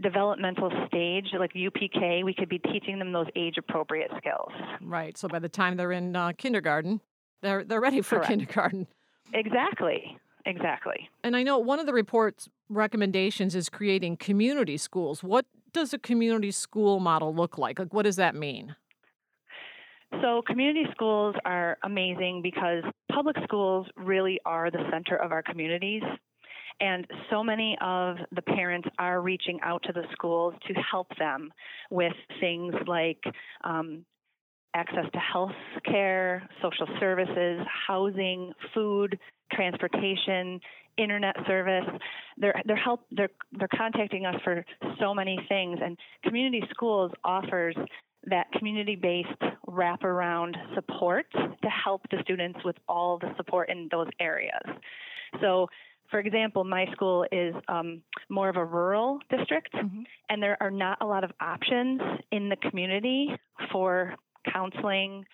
developmental 0.01 0.71
stage 0.87 1.27
like 1.37 1.53
UPK, 1.53 2.23
we 2.23 2.33
could 2.33 2.49
be 2.49 2.59
teaching 2.59 2.99
them 2.99 3.11
those 3.11 3.27
age 3.35 3.55
appropriate 3.57 4.11
skills. 4.17 4.51
Right. 4.81 5.17
So 5.17 5.27
by 5.27 5.39
the 5.39 5.49
time 5.49 5.77
they're 5.77 5.91
in 5.91 6.15
uh, 6.15 6.33
kindergarten, 6.37 7.01
they're 7.41 7.63
they're 7.63 7.81
ready 7.81 8.01
for 8.01 8.17
Correct. 8.17 8.29
kindergarten. 8.29 8.87
Exactly. 9.33 10.17
Exactly. 10.45 11.09
And 11.23 11.35
I 11.35 11.43
know 11.43 11.57
one 11.57 11.79
of 11.79 11.85
the 11.85 11.93
report's 11.93 12.47
recommendations 12.69 13.53
is 13.53 13.67
creating 13.67 14.17
community 14.17 14.77
schools. 14.77 15.21
What 15.21 15.45
does 15.73 15.93
a 15.93 15.99
community 15.99 16.51
school 16.51 17.01
model 17.01 17.35
look 17.35 17.57
like? 17.57 17.79
Like 17.79 17.93
what 17.93 18.03
does 18.03 18.15
that 18.15 18.33
mean? 18.33 18.75
So, 20.21 20.41
community 20.47 20.85
schools 20.91 21.35
are 21.43 21.77
amazing 21.83 22.41
because 22.41 22.83
public 23.11 23.35
schools 23.43 23.87
really 23.97 24.39
are 24.45 24.71
the 24.71 24.87
center 24.89 25.17
of 25.17 25.33
our 25.33 25.43
communities. 25.43 26.01
And 26.79 27.07
so 27.29 27.43
many 27.43 27.77
of 27.81 28.17
the 28.31 28.41
parents 28.41 28.87
are 28.99 29.21
reaching 29.21 29.59
out 29.63 29.83
to 29.83 29.93
the 29.93 30.03
schools 30.11 30.53
to 30.67 30.73
help 30.75 31.07
them 31.17 31.51
with 31.89 32.13
things 32.39 32.73
like 32.85 33.21
um, 33.63 34.05
access 34.75 35.05
to 35.11 35.19
health 35.19 35.51
care, 35.85 36.47
social 36.61 36.87
services, 36.99 37.65
housing, 37.87 38.53
food, 38.73 39.17
transportation, 39.51 40.59
internet 40.97 41.35
service. 41.47 41.85
They're 42.37 42.61
they're 42.65 42.75
help 42.75 43.01
they're 43.11 43.29
they're 43.57 43.67
contacting 43.75 44.25
us 44.25 44.35
for 44.43 44.65
so 44.99 45.13
many 45.13 45.39
things 45.47 45.79
and 45.83 45.97
community 46.23 46.63
schools 46.71 47.11
offers 47.23 47.75
that 48.25 48.51
community-based 48.57 49.41
wraparound 49.69 50.55
support 50.75 51.27
to 51.31 51.69
help 51.69 52.01
the 52.11 52.17
students 52.23 52.59
with 52.65 52.75
all 52.87 53.17
the 53.19 53.29
support 53.37 53.69
in 53.69 53.87
those 53.89 54.07
areas. 54.19 54.61
So 55.39 55.67
for 56.09 56.19
example, 56.19 56.63
my 56.63 56.85
school 56.93 57.25
is 57.31 57.53
um, 57.67 58.01
more 58.29 58.49
of 58.49 58.55
a 58.55 58.63
rural 58.63 59.19
district, 59.29 59.73
mm-hmm. 59.73 60.03
and 60.29 60.41
there 60.41 60.57
are 60.61 60.71
not 60.71 60.97
a 61.01 61.05
lot 61.05 61.23
of 61.23 61.31
options 61.41 62.01
in 62.31 62.49
the 62.49 62.55
community 62.55 63.35
for 63.71 64.15
counseling, 64.51 65.25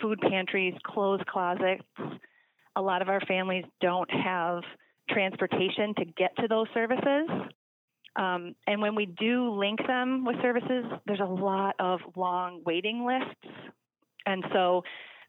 food 0.00 0.20
pantries, 0.20 0.74
clothes 0.84 1.20
closets. 1.28 1.82
A 2.76 2.82
lot 2.82 3.02
of 3.02 3.08
our 3.08 3.20
families 3.22 3.64
don't 3.80 4.10
have 4.10 4.62
transportation 5.08 5.94
to 5.98 6.04
get 6.04 6.36
to 6.36 6.48
those 6.48 6.66
services. 6.74 7.28
Um, 8.16 8.54
and 8.66 8.82
when 8.82 8.94
we 8.94 9.06
do 9.06 9.50
link 9.50 9.78
them 9.86 10.24
with 10.24 10.36
services, 10.42 10.84
there's 11.06 11.20
a 11.20 11.24
lot 11.24 11.76
of 11.78 12.00
long 12.16 12.62
waiting 12.64 13.06
lists. 13.06 13.56
And 14.26 14.44
so 14.52 14.82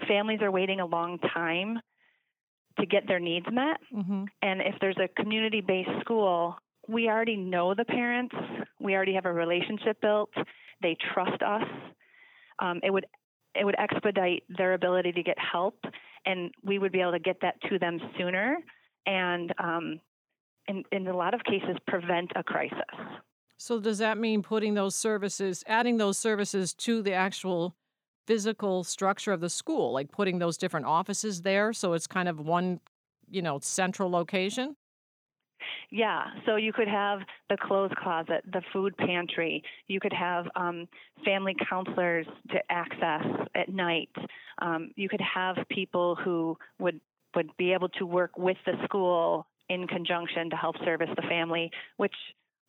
families 0.07 0.41
are 0.41 0.51
waiting 0.51 0.79
a 0.79 0.85
long 0.85 1.19
time 1.19 1.79
to 2.79 2.85
get 2.85 3.07
their 3.07 3.19
needs 3.19 3.45
met. 3.51 3.77
Mm-hmm. 3.93 4.25
And 4.41 4.61
if 4.61 4.75
there's 4.81 4.97
a 4.97 5.07
community 5.21 5.61
based 5.61 5.89
school, 6.01 6.55
we 6.87 7.07
already 7.07 7.35
know 7.35 7.73
the 7.75 7.85
parents, 7.85 8.35
we 8.79 8.95
already 8.95 9.13
have 9.13 9.25
a 9.25 9.33
relationship 9.33 10.01
built, 10.01 10.31
they 10.81 10.97
trust 11.13 11.41
us. 11.43 11.63
Um, 12.59 12.79
it 12.83 12.91
would 12.91 13.05
it 13.55 13.65
would 13.65 13.79
expedite 13.79 14.43
their 14.57 14.73
ability 14.73 15.11
to 15.13 15.23
get 15.23 15.37
help, 15.39 15.79
and 16.25 16.51
we 16.63 16.77
would 16.77 16.91
be 16.91 17.01
able 17.01 17.13
to 17.13 17.19
get 17.19 17.37
that 17.41 17.55
to 17.69 17.79
them 17.79 17.99
sooner, 18.17 18.57
and 19.05 19.53
um, 19.57 19.99
in, 20.67 20.83
in 20.91 21.07
a 21.07 21.15
lot 21.15 21.33
of 21.33 21.43
cases, 21.43 21.75
prevent 21.87 22.31
a 22.35 22.43
crisis. 22.43 22.77
So, 23.57 23.79
does 23.79 23.97
that 23.97 24.17
mean 24.17 24.43
putting 24.43 24.75
those 24.75 24.95
services, 24.95 25.63
adding 25.67 25.97
those 25.97 26.17
services 26.17 26.73
to 26.75 27.01
the 27.01 27.13
actual 27.13 27.75
physical 28.29 28.83
structure 28.83 29.31
of 29.31 29.41
the 29.41 29.49
school, 29.49 29.91
like 29.91 30.11
putting 30.11 30.37
those 30.37 30.55
different 30.55 30.85
offices 30.85 31.41
there 31.41 31.73
so 31.73 31.93
it's 31.93 32.05
kind 32.05 32.29
of 32.29 32.39
one, 32.39 32.79
you 33.27 33.41
know, 33.41 33.57
central 33.59 34.07
location? 34.07 34.75
Yeah, 35.89 36.25
so 36.45 36.55
you 36.55 36.71
could 36.71 36.87
have 36.87 37.21
the 37.49 37.57
clothes 37.57 37.91
closet, 37.97 38.43
the 38.45 38.61
food 38.71 38.95
pantry. 38.97 39.63
You 39.87 39.99
could 39.99 40.13
have 40.13 40.45
um, 40.55 40.87
family 41.25 41.55
counselors 41.67 42.27
to 42.51 42.59
access 42.69 43.25
at 43.55 43.69
night. 43.69 44.11
Um, 44.61 44.91
you 44.95 45.09
could 45.09 45.21
have 45.21 45.57
people 45.69 46.15
who 46.15 46.55
would 46.77 47.01
would 47.35 47.49
be 47.57 47.73
able 47.73 47.89
to 47.89 48.05
work 48.05 48.37
with 48.37 48.57
the 48.67 48.73
school 48.83 49.47
in 49.69 49.87
conjunction 49.87 50.51
to 50.51 50.55
help 50.55 50.75
service 50.85 51.09
the 51.15 51.23
family, 51.23 51.71
which 51.97 52.15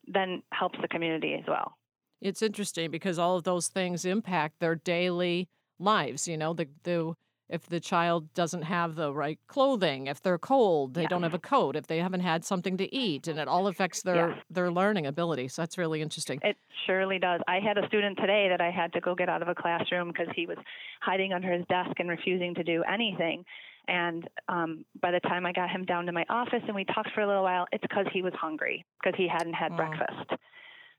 then 0.07 0.43
helps 0.53 0.79
the 0.81 0.89
community 0.89 1.35
as 1.35 1.45
well. 1.47 1.77
It's 2.21 2.43
interesting 2.43 2.91
because 2.91 3.19
all 3.19 3.37
of 3.37 3.45
those 3.45 3.69
things 3.69 4.05
impact 4.05 4.61
their 4.61 4.75
daily 4.75 5.49
lives. 5.79 6.29
You 6.29 6.37
know, 6.37 6.53
the 6.53 6.69
the 6.83 7.15
if 7.51 7.67
the 7.67 7.81
child 7.81 8.33
doesn't 8.33 8.63
have 8.63 8.95
the 8.95 9.13
right 9.13 9.39
clothing, 9.49 10.07
if 10.07 10.23
they're 10.23 10.39
cold, 10.39 10.95
they 10.95 11.03
yeah. 11.03 11.09
don't 11.09 11.25
have 11.25 11.35
a 11.35 11.39
coat, 11.39 11.75
if 11.75 11.87
they 11.89 11.99
haven't 11.99 12.21
had 12.21 12.45
something 12.45 12.77
to 12.77 12.95
eat, 12.95 13.27
and 13.27 13.39
it 13.39 13.49
all 13.49 13.67
affects 13.67 14.03
their 14.03 14.31
yeah. 14.31 14.35
their 14.49 14.71
learning 14.71 15.07
ability. 15.07 15.49
So 15.49 15.63
that's 15.63 15.77
really 15.77 16.01
interesting. 16.01 16.39
It 16.43 16.57
surely 16.87 17.19
does. 17.19 17.41
I 17.49 17.59
had 17.59 17.77
a 17.77 17.87
student 17.89 18.19
today 18.19 18.49
that 18.49 18.61
I 18.61 18.71
had 18.71 18.93
to 18.93 19.01
go 19.01 19.15
get 19.15 19.29
out 19.29 19.43
of 19.43 19.49
a 19.49 19.55
classroom 19.55 20.09
because 20.09 20.29
he 20.35 20.47
was 20.47 20.59
hiding 21.01 21.33
under 21.33 21.53
his 21.53 21.67
desk 21.67 21.93
and 21.99 22.09
refusing 22.09 22.55
to 22.55 22.63
do 22.63 22.83
anything. 22.85 23.45
And 23.89 24.29
um, 24.49 24.85
by 25.03 25.11
the 25.11 25.21
time 25.21 25.45
I 25.45 25.53
got 25.53 25.71
him 25.71 25.85
down 25.85 26.07
to 26.07 26.13
my 26.13 26.25
office 26.29 26.63
and 26.67 26.77
we 26.77 26.85
talked 26.85 27.11
for 27.15 27.23
a 27.23 27.27
little 27.27 27.43
while, 27.43 27.67
it's 27.73 27.83
because 27.83 28.07
he 28.13 28.23
was 28.23 28.33
hungry 28.35 28.85
because 29.03 29.17
he 29.17 29.27
hadn't 29.27 29.55
had 29.55 29.77
breakfast. 29.77 30.31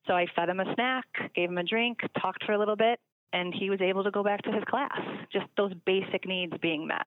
So 0.07 0.13
I 0.13 0.25
fed 0.35 0.49
him 0.49 0.59
a 0.59 0.73
snack, 0.73 1.05
gave 1.35 1.49
him 1.49 1.57
a 1.57 1.63
drink, 1.63 1.99
talked 2.19 2.43
for 2.45 2.53
a 2.53 2.59
little 2.59 2.75
bit, 2.75 2.99
and 3.33 3.53
he 3.53 3.69
was 3.69 3.81
able 3.81 4.03
to 4.03 4.11
go 4.11 4.23
back 4.23 4.41
to 4.43 4.51
his 4.51 4.63
class. 4.65 4.99
Just 5.31 5.45
those 5.57 5.73
basic 5.85 6.27
needs 6.27 6.53
being 6.61 6.87
met. 6.87 7.05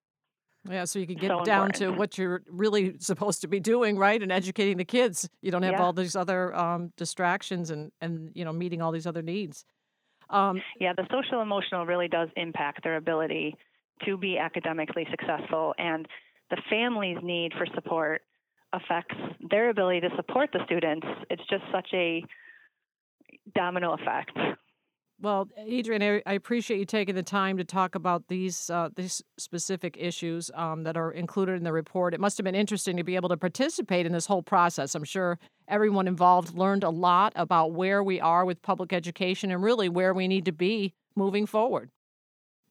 Yeah, 0.69 0.85
so 0.85 0.99
you 0.99 1.07
can 1.07 1.17
get 1.17 1.29
so 1.29 1.45
down 1.45 1.67
important. 1.67 1.93
to 1.95 1.99
what 1.99 2.17
you're 2.17 2.43
really 2.49 2.97
supposed 2.99 3.43
to 3.43 3.49
be 3.49 3.61
doing, 3.61 3.99
right, 3.99 4.23
and 4.23 4.33
educating 4.33 4.79
the 4.79 4.85
kids. 4.85 5.29
You 5.43 5.51
don't 5.51 5.63
have 5.63 5.73
yeah. 5.73 5.83
all 5.83 5.93
these 5.93 6.17
other 6.17 6.55
um, 6.57 6.93
distractions 6.97 7.71
and 7.71 7.93
and 8.01 8.31
you 8.35 8.45
know 8.45 8.53
meeting 8.53 8.81
all 8.81 8.91
these 8.91 9.07
other 9.07 9.21
needs. 9.21 9.65
Um, 10.31 10.63
yeah, 10.81 10.95
the 10.97 11.07
social 11.11 11.43
emotional 11.43 11.85
really 11.85 12.09
does 12.09 12.31
impact 12.37 12.83
their 12.83 12.97
ability 12.97 13.57
to 14.07 14.17
be 14.17 14.39
academically 14.39 15.07
successful, 15.11 15.75
and 15.77 16.09
the 16.51 16.57
family's 16.71 17.19
need 17.23 17.53
for 17.59 17.67
support 17.75 18.23
affects 18.73 19.15
their 19.51 19.69
ability 19.69 20.01
to 20.01 20.11
support 20.17 20.51
the 20.53 20.61
students. 20.65 21.07
It's 21.29 21.47
just 21.51 21.63
such 21.71 21.89
a 21.93 22.25
domino 23.54 23.94
effect. 23.94 24.37
Well, 25.20 25.49
Adrienne, 25.56 26.20
I 26.26 26.32
appreciate 26.32 26.78
you 26.78 26.84
taking 26.84 27.14
the 27.14 27.23
time 27.23 27.56
to 27.56 27.64
talk 27.64 27.94
about 27.94 28.28
these 28.28 28.68
uh, 28.68 28.90
these 28.94 29.23
specific 29.38 29.96
issues 29.99 30.50
um, 30.54 30.82
that 30.82 30.96
are 30.96 31.12
included 31.12 31.56
in 31.56 31.62
the 31.62 31.73
report. 31.73 32.14
It 32.14 32.20
must 32.20 32.37
have 32.37 32.44
been 32.44 32.54
interesting 32.54 32.96
to 32.96 33.04
be 33.04 33.16
able 33.16 33.28
to 33.28 33.37
participate 33.37 34.06
in 34.06 34.12
this 34.12 34.26
whole 34.26 34.42
process. 34.42 34.94
I'm 34.94 35.04
sure 35.04 35.38
everyone 35.68 36.08
involved 36.08 36.54
learned 36.54 36.84
a 36.84 36.90
lot 36.90 37.32
about 37.37 37.73
where 37.73 38.02
we 38.02 38.20
are 38.20 38.44
with 38.44 38.61
public 38.61 38.92
education 38.92 39.50
and 39.50 39.62
really 39.62 39.88
where 39.88 40.12
we 40.12 40.28
need 40.28 40.44
to 40.46 40.52
be 40.52 40.92
moving 41.16 41.46
forward. 41.46 41.90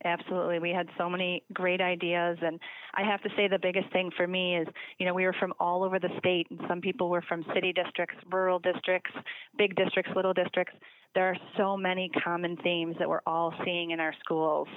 Absolutely. 0.05 0.59
We 0.59 0.71
had 0.71 0.89
so 0.97 1.09
many 1.09 1.43
great 1.53 1.81
ideas. 1.81 2.37
And 2.41 2.59
I 2.93 3.03
have 3.03 3.21
to 3.23 3.29
say, 3.37 3.47
the 3.47 3.59
biggest 3.59 3.91
thing 3.93 4.11
for 4.15 4.27
me 4.27 4.57
is, 4.57 4.67
you 4.97 5.05
know, 5.05 5.13
we 5.13 5.25
were 5.25 5.35
from 5.39 5.53
all 5.59 5.83
over 5.83 5.99
the 5.99 6.09
state, 6.17 6.47
and 6.49 6.59
some 6.67 6.81
people 6.81 7.09
were 7.09 7.21
from 7.21 7.45
city 7.53 7.71
districts, 7.71 8.15
rural 8.31 8.59
districts, 8.59 9.11
big 9.57 9.75
districts, 9.75 10.11
little 10.15 10.33
districts. 10.33 10.73
There 11.15 11.27
are 11.29 11.37
so 11.57 11.77
many 11.77 12.09
common 12.23 12.57
themes 12.57 12.95
that 12.99 13.07
we're 13.07 13.21
all 13.25 13.53
seeing 13.63 13.91
in 13.91 13.99
our 13.99 14.13
schools. 14.19 14.67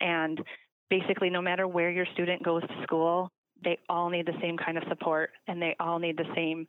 And 0.00 0.40
basically, 0.90 1.30
no 1.30 1.42
matter 1.42 1.66
where 1.66 1.90
your 1.90 2.06
student 2.12 2.42
goes 2.42 2.62
to 2.62 2.82
school, 2.82 3.32
they 3.64 3.78
all 3.88 4.08
need 4.10 4.26
the 4.26 4.38
same 4.40 4.56
kind 4.56 4.78
of 4.78 4.84
support 4.88 5.30
and 5.48 5.60
they 5.60 5.74
all 5.80 5.98
need 5.98 6.16
the 6.16 6.32
same 6.34 6.66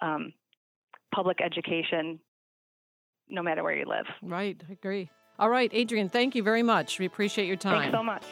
um, 0.00 0.32
public 1.14 1.38
education 1.40 2.18
no 3.28 3.42
matter 3.42 3.62
where 3.62 3.76
you 3.76 3.86
live. 3.86 4.06
Right, 4.22 4.60
I 4.68 4.72
agree. 4.72 5.10
All 5.38 5.50
right, 5.50 5.72
Adrienne, 5.74 6.08
thank 6.08 6.34
you 6.34 6.42
very 6.42 6.62
much. 6.62 6.98
We 6.98 7.06
appreciate 7.06 7.46
your 7.46 7.56
time. 7.56 7.80
Thanks 7.82 7.96
so 7.96 8.02
much. 8.02 8.22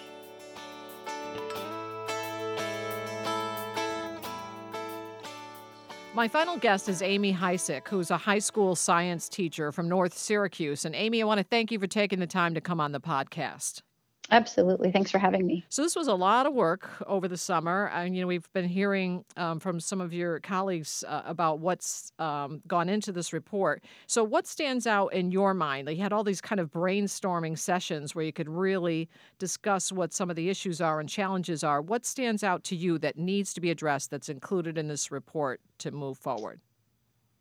My 6.14 6.28
final 6.28 6.56
guest 6.56 6.88
is 6.88 7.02
Amy 7.02 7.34
Heisick, 7.34 7.88
who's 7.88 8.12
a 8.12 8.16
high 8.16 8.38
school 8.38 8.76
science 8.76 9.28
teacher 9.28 9.72
from 9.72 9.88
North 9.88 10.16
Syracuse. 10.16 10.84
And 10.84 10.94
Amy, 10.94 11.20
I 11.20 11.26
want 11.26 11.38
to 11.38 11.44
thank 11.44 11.72
you 11.72 11.80
for 11.80 11.88
taking 11.88 12.20
the 12.20 12.26
time 12.28 12.54
to 12.54 12.60
come 12.60 12.80
on 12.80 12.92
the 12.92 13.00
podcast. 13.00 13.82
Absolutely. 14.30 14.90
Thanks 14.90 15.10
for 15.10 15.18
having 15.18 15.46
me. 15.46 15.66
So 15.68 15.82
this 15.82 15.94
was 15.94 16.08
a 16.08 16.14
lot 16.14 16.46
of 16.46 16.54
work 16.54 16.88
over 17.06 17.28
the 17.28 17.36
summer, 17.36 17.90
and 17.92 18.16
you 18.16 18.22
know 18.22 18.26
we've 18.26 18.50
been 18.54 18.66
hearing 18.66 19.24
um, 19.36 19.60
from 19.60 19.78
some 19.80 20.00
of 20.00 20.14
your 20.14 20.40
colleagues 20.40 21.04
uh, 21.06 21.22
about 21.26 21.58
what's 21.60 22.10
um, 22.18 22.62
gone 22.66 22.88
into 22.88 23.12
this 23.12 23.34
report. 23.34 23.84
So 24.06 24.24
what 24.24 24.46
stands 24.46 24.86
out 24.86 25.08
in 25.08 25.30
your 25.30 25.52
mind? 25.52 25.90
You 25.90 26.02
had 26.02 26.12
all 26.12 26.24
these 26.24 26.40
kind 26.40 26.58
of 26.58 26.70
brainstorming 26.70 27.58
sessions 27.58 28.14
where 28.14 28.24
you 28.24 28.32
could 28.32 28.48
really 28.48 29.10
discuss 29.38 29.92
what 29.92 30.14
some 30.14 30.30
of 30.30 30.36
the 30.36 30.48
issues 30.48 30.80
are 30.80 31.00
and 31.00 31.08
challenges 31.08 31.62
are. 31.62 31.82
What 31.82 32.06
stands 32.06 32.42
out 32.42 32.64
to 32.64 32.76
you 32.76 32.98
that 32.98 33.18
needs 33.18 33.52
to 33.54 33.60
be 33.60 33.70
addressed 33.70 34.10
that's 34.10 34.30
included 34.30 34.78
in 34.78 34.88
this 34.88 35.10
report 35.10 35.60
to 35.78 35.90
move 35.90 36.16
forward? 36.16 36.60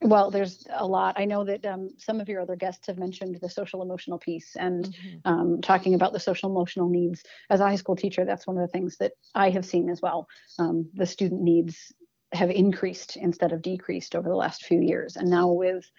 Well, 0.03 0.31
there's 0.31 0.67
a 0.69 0.85
lot. 0.85 1.15
I 1.17 1.25
know 1.25 1.45
that 1.45 1.65
um, 1.65 1.89
some 1.97 2.19
of 2.19 2.27
your 2.27 2.41
other 2.41 2.57
guests 2.57 2.87
have 2.87 2.97
mentioned 2.97 3.37
the 3.41 3.49
social 3.49 3.81
emotional 3.81 4.19
piece 4.19 4.55
and 4.57 4.85
mm-hmm. 4.85 5.17
um, 5.25 5.61
talking 5.61 5.93
about 5.93 6.11
the 6.11 6.19
social 6.19 6.49
emotional 6.49 6.89
needs. 6.89 7.23
As 7.49 7.61
a 7.61 7.67
high 7.67 7.77
school 7.77 7.95
teacher, 7.95 8.25
that's 8.25 8.45
one 8.45 8.57
of 8.57 8.61
the 8.61 8.71
things 8.71 8.97
that 8.97 9.13
I 9.33 9.49
have 9.49 9.65
seen 9.65 9.89
as 9.89 10.01
well. 10.01 10.27
Um, 10.59 10.89
the 10.93 11.05
student 11.05 11.41
needs 11.41 11.93
have 12.33 12.49
increased 12.49 13.15
instead 13.15 13.53
of 13.53 13.61
decreased 13.61 14.15
over 14.15 14.27
the 14.27 14.35
last 14.35 14.65
few 14.65 14.81
years. 14.81 15.15
And 15.15 15.29
now 15.29 15.47
with 15.49 15.89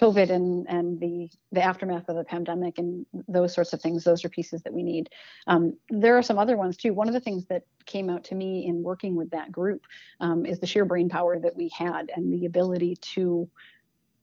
COVID 0.00 0.30
and 0.30 0.66
and 0.68 0.98
the 1.00 1.28
the 1.52 1.62
aftermath 1.62 2.08
of 2.08 2.16
the 2.16 2.24
pandemic 2.24 2.78
and 2.78 3.04
those 3.28 3.54
sorts 3.54 3.72
of 3.72 3.80
things. 3.80 4.04
Those 4.04 4.24
are 4.24 4.30
pieces 4.30 4.62
that 4.62 4.72
we 4.72 4.82
need. 4.82 5.10
Um, 5.46 5.76
there 5.90 6.16
are 6.16 6.22
some 6.22 6.38
other 6.38 6.56
ones 6.56 6.76
too. 6.76 6.94
One 6.94 7.08
of 7.08 7.14
the 7.14 7.20
things 7.20 7.46
that 7.46 7.64
came 7.84 8.08
out 8.08 8.24
to 8.24 8.34
me 8.34 8.66
in 8.66 8.82
working 8.82 9.16
with 9.16 9.30
that 9.30 9.52
group 9.52 9.82
um, 10.20 10.46
is 10.46 10.60
the 10.60 10.66
sheer 10.66 10.84
brain 10.84 11.08
power 11.08 11.38
that 11.38 11.56
we 11.56 11.70
had 11.76 12.10
and 12.14 12.32
the 12.32 12.46
ability 12.46 12.96
to 13.14 13.48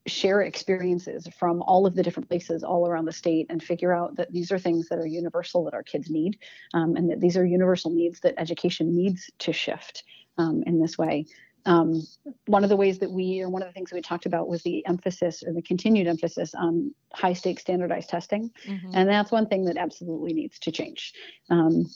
share 0.07 0.41
experiences 0.41 1.27
from 1.37 1.61
all 1.61 1.85
of 1.85 1.93
the 1.93 2.01
different 2.01 2.29
places 2.29 2.63
all 2.63 2.87
around 2.87 3.05
the 3.05 3.11
state 3.11 3.45
and 3.49 3.61
figure 3.61 3.93
out 3.93 4.15
that 4.15 4.31
these 4.31 4.51
are 4.51 4.57
things 4.57 4.89
that 4.89 4.97
are 4.97 5.05
universal 5.05 5.63
that 5.65 5.73
our 5.73 5.83
kids 5.83 6.09
need 6.09 6.39
um, 6.73 6.95
and 6.95 7.11
that 7.11 7.19
these 7.19 7.37
are 7.37 7.45
universal 7.45 7.91
needs 7.91 8.19
that 8.21 8.33
education 8.37 8.95
needs 8.95 9.29
to 9.37 9.53
shift 9.53 10.03
um, 10.37 10.63
in 10.65 10.81
this 10.81 10.97
way 10.97 11.25
um, 11.65 12.01
one 12.47 12.63
of 12.63 12.69
the 12.69 12.75
ways 12.75 12.99
that 12.99 13.11
we, 13.11 13.41
or 13.41 13.49
one 13.49 13.61
of 13.61 13.67
the 13.67 13.73
things 13.73 13.89
that 13.89 13.95
we 13.95 14.01
talked 14.01 14.25
about 14.25 14.47
was 14.47 14.61
the 14.63 14.85
emphasis 14.85 15.43
or 15.45 15.53
the 15.53 15.61
continued 15.61 16.07
emphasis 16.07 16.53
on 16.55 16.93
high 17.13 17.33
stakes 17.33 17.61
standardized 17.61 18.09
testing. 18.09 18.51
Mm-hmm. 18.65 18.91
And 18.93 19.09
that's 19.09 19.31
one 19.31 19.47
thing 19.47 19.65
that 19.65 19.77
absolutely 19.77 20.33
needs 20.33 20.59
to 20.59 20.71
change. 20.71 21.13
Um, 21.49 21.89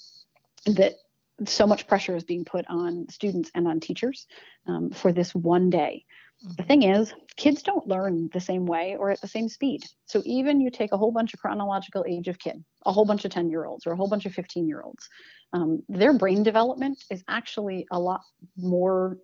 that 0.65 0.93
so 1.45 1.65
much 1.65 1.87
pressure 1.87 2.15
is 2.15 2.23
being 2.23 2.45
put 2.45 2.65
on 2.69 3.07
students 3.09 3.51
and 3.55 3.67
on 3.67 3.79
teachers 3.79 4.27
um, 4.67 4.91
for 4.91 5.11
this 5.11 5.33
one 5.33 5.69
day. 5.69 6.05
Mm-hmm. 6.43 6.53
The 6.57 6.63
thing 6.63 6.83
is, 6.83 7.13
kids 7.35 7.63
don't 7.63 7.87
learn 7.87 8.29
the 8.33 8.39
same 8.39 8.65
way 8.65 8.95
or 8.97 9.09
at 9.09 9.21
the 9.21 9.27
same 9.27 9.49
speed. 9.49 9.83
So 10.05 10.21
even 10.25 10.61
you 10.61 10.69
take 10.69 10.91
a 10.91 10.97
whole 10.97 11.11
bunch 11.11 11.33
of 11.33 11.39
chronological 11.39 12.05
age 12.07 12.27
of 12.27 12.37
kid, 12.37 12.63
a 12.85 12.91
whole 12.91 13.05
bunch 13.05 13.25
of 13.25 13.31
10 13.31 13.49
year 13.49 13.65
olds 13.65 13.87
or 13.87 13.93
a 13.93 13.95
whole 13.95 14.09
bunch 14.09 14.25
of 14.25 14.33
15 14.33 14.67
year 14.67 14.81
olds, 14.81 15.09
um, 15.53 15.83
their 15.87 16.13
brain 16.13 16.43
development 16.43 17.03
is 17.09 17.23
actually 17.27 17.87
a 17.91 17.99
lot 17.99 18.21
more 18.57 19.17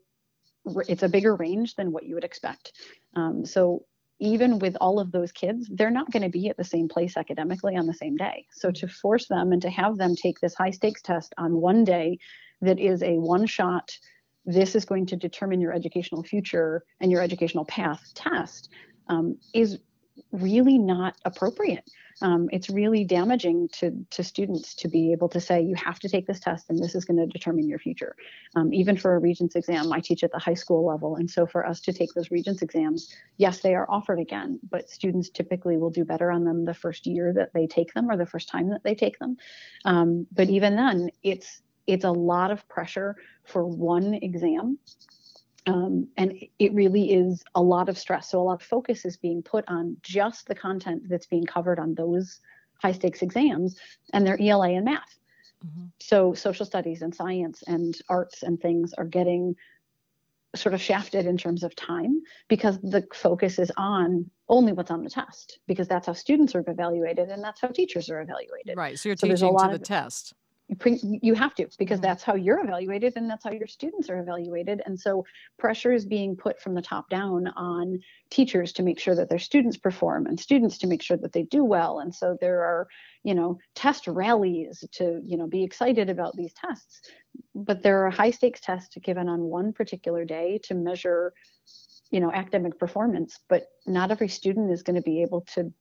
it's 0.87 1.03
a 1.03 1.09
bigger 1.09 1.35
range 1.35 1.75
than 1.75 1.91
what 1.91 2.05
you 2.05 2.15
would 2.15 2.23
expect. 2.23 2.73
Um, 3.15 3.45
so 3.45 3.85
even 4.19 4.59
with 4.59 4.75
all 4.81 4.99
of 4.99 5.11
those 5.11 5.31
kids, 5.31 5.69
they're 5.71 5.91
not 5.91 6.11
going 6.11 6.23
to 6.23 6.29
be 6.29 6.49
at 6.49 6.57
the 6.57 6.63
same 6.63 6.87
place 6.89 7.15
academically 7.15 7.75
on 7.77 7.87
the 7.87 7.93
same 7.93 8.17
day. 8.17 8.45
So 8.51 8.71
to 8.71 8.87
force 8.87 9.27
them 9.27 9.53
and 9.53 9.61
to 9.61 9.69
have 9.69 9.97
them 9.97 10.15
take 10.15 10.39
this 10.39 10.55
high 10.55 10.71
stakes 10.71 11.01
test 11.01 11.33
on 11.37 11.55
one 11.55 11.83
day 11.83 12.17
that 12.61 12.79
is 12.79 13.01
a 13.01 13.17
one 13.17 13.45
shot, 13.45 13.97
this 14.45 14.75
is 14.75 14.83
going 14.83 15.05
to 15.07 15.15
determine 15.15 15.61
your 15.61 15.73
educational 15.73 16.23
future 16.23 16.83
and 16.99 17.11
your 17.11 17.21
educational 17.21 17.65
path 17.65 18.01
test 18.13 18.69
um, 19.07 19.37
is 19.53 19.79
really 20.31 20.77
not 20.77 21.15
appropriate 21.25 21.89
um, 22.21 22.49
it's 22.51 22.69
really 22.69 23.03
damaging 23.03 23.69
to, 23.69 24.05
to 24.11 24.23
students 24.23 24.75
to 24.75 24.87
be 24.87 25.11
able 25.11 25.29
to 25.29 25.39
say, 25.39 25.61
you 25.61 25.75
have 25.75 25.99
to 25.99 26.09
take 26.09 26.27
this 26.27 26.39
test 26.39 26.69
and 26.69 26.77
this 26.77 26.95
is 26.95 27.05
going 27.05 27.17
to 27.17 27.25
determine 27.25 27.67
your 27.67 27.79
future. 27.79 28.15
Um, 28.55 28.73
even 28.73 28.97
for 28.97 29.15
a 29.15 29.19
Regents 29.19 29.55
exam, 29.55 29.93
I 29.93 29.99
teach 29.99 30.23
at 30.23 30.31
the 30.31 30.39
high 30.39 30.53
school 30.53 30.85
level. 30.85 31.15
And 31.15 31.29
so 31.29 31.45
for 31.45 31.65
us 31.65 31.79
to 31.81 31.93
take 31.93 32.13
those 32.13 32.31
Regents 32.31 32.61
exams, 32.61 33.13
yes, 33.37 33.59
they 33.59 33.73
are 33.73 33.89
offered 33.89 34.19
again, 34.19 34.59
but 34.69 34.89
students 34.89 35.29
typically 35.29 35.77
will 35.77 35.89
do 35.89 36.03
better 36.03 36.31
on 36.31 36.43
them 36.43 36.65
the 36.65 36.73
first 36.73 37.07
year 37.07 37.31
that 37.33 37.53
they 37.53 37.67
take 37.67 37.93
them 37.93 38.09
or 38.09 38.17
the 38.17 38.25
first 38.25 38.49
time 38.49 38.69
that 38.69 38.83
they 38.83 38.95
take 38.95 39.17
them. 39.19 39.37
Um, 39.85 40.27
but 40.31 40.49
even 40.49 40.75
then, 40.75 41.09
it's 41.23 41.61
it's 41.87 42.05
a 42.05 42.11
lot 42.11 42.51
of 42.51 42.67
pressure 42.69 43.15
for 43.45 43.65
one 43.65 44.13
exam 44.13 44.77
um, 45.65 46.07
and 46.17 46.33
it 46.57 46.73
really 46.73 47.13
is 47.13 47.43
a 47.55 47.61
lot 47.61 47.89
of 47.89 47.97
stress. 47.97 48.29
So 48.29 48.39
a 48.39 48.43
lot 48.43 48.61
of 48.61 48.61
focus 48.61 49.05
is 49.05 49.17
being 49.17 49.41
put 49.41 49.65
on 49.67 49.97
just 50.01 50.47
the 50.47 50.55
content 50.55 51.03
that's 51.09 51.27
being 51.27 51.45
covered 51.45 51.79
on 51.79 51.95
those 51.95 52.39
high 52.81 52.93
stakes 52.93 53.21
exams 53.21 53.77
and 54.13 54.25
their 54.25 54.41
ELA 54.41 54.69
and 54.69 54.85
math. 54.85 55.19
Mm-hmm. 55.65 55.87
So 55.99 56.33
social 56.33 56.65
studies 56.65 57.01
and 57.01 57.13
science 57.13 57.63
and 57.67 57.97
arts 58.07 58.43
and 58.43 58.59
things 58.59 58.93
are 58.93 59.05
getting 59.05 59.55
sort 60.55 60.73
of 60.73 60.81
shafted 60.81 61.27
in 61.27 61.37
terms 61.37 61.63
of 61.63 61.75
time 61.75 62.21
because 62.47 62.79
the 62.79 63.05
focus 63.13 63.59
is 63.59 63.71
on 63.77 64.29
only 64.47 64.71
what's 64.73 64.89
on 64.89 65.03
the 65.03 65.09
test 65.09 65.59
because 65.67 65.87
that's 65.87 66.07
how 66.07 66.13
students 66.13 66.55
are 66.55 66.63
evaluated 66.65 67.29
and 67.29 67.43
that's 67.43 67.61
how 67.61 67.67
teachers 67.67 68.09
are 68.09 68.21
evaluated. 68.21 68.75
Right. 68.75 68.97
So 68.97 69.09
you're 69.09 69.17
so 69.17 69.27
teaching 69.27 69.55
to 69.55 69.67
the 69.71 69.77
test 69.77 70.33
you 71.01 71.33
have 71.33 71.55
to 71.55 71.67
because 71.77 71.97
mm-hmm. 71.97 72.03
that's 72.03 72.23
how 72.23 72.35
you're 72.35 72.63
evaluated 72.63 73.13
and 73.15 73.29
that's 73.29 73.43
how 73.43 73.51
your 73.51 73.67
students 73.67 74.09
are 74.09 74.19
evaluated. 74.19 74.81
And 74.85 74.99
so 74.99 75.25
pressure 75.57 75.91
is 75.91 76.05
being 76.05 76.35
put 76.35 76.61
from 76.61 76.75
the 76.75 76.81
top 76.81 77.09
down 77.09 77.47
on 77.55 77.99
teachers 78.29 78.71
to 78.73 78.83
make 78.83 78.99
sure 78.99 79.15
that 79.15 79.29
their 79.29 79.39
students 79.39 79.77
perform 79.77 80.27
and 80.27 80.39
students 80.39 80.77
to 80.79 80.87
make 80.87 81.01
sure 81.01 81.17
that 81.17 81.33
they 81.33 81.43
do 81.43 81.63
well. 81.63 81.99
And 81.99 82.13
so 82.13 82.37
there 82.39 82.61
are 82.61 82.87
you 83.23 83.33
know 83.33 83.57
test 83.75 84.07
rallies 84.07 84.83
to 84.93 85.21
you 85.23 85.37
know 85.37 85.47
be 85.47 85.63
excited 85.63 86.09
about 86.09 86.35
these 86.35 86.53
tests. 86.53 87.01
But 87.55 87.81
there 87.81 88.05
are 88.05 88.11
high 88.11 88.31
stakes 88.31 88.61
tests 88.61 88.95
given 89.03 89.27
on 89.27 89.41
one 89.41 89.73
particular 89.73 90.23
day 90.23 90.59
to 90.63 90.75
measure 90.75 91.33
you 92.11 92.19
know 92.19 92.31
academic 92.31 92.79
performance 92.79 93.39
but 93.49 93.67
not 93.85 94.09
every 94.09 94.27
student 94.27 94.71
is 94.71 94.81
going 94.81 94.95
to 94.95 95.01
be 95.01 95.21
able 95.21 95.41
to 95.41 95.71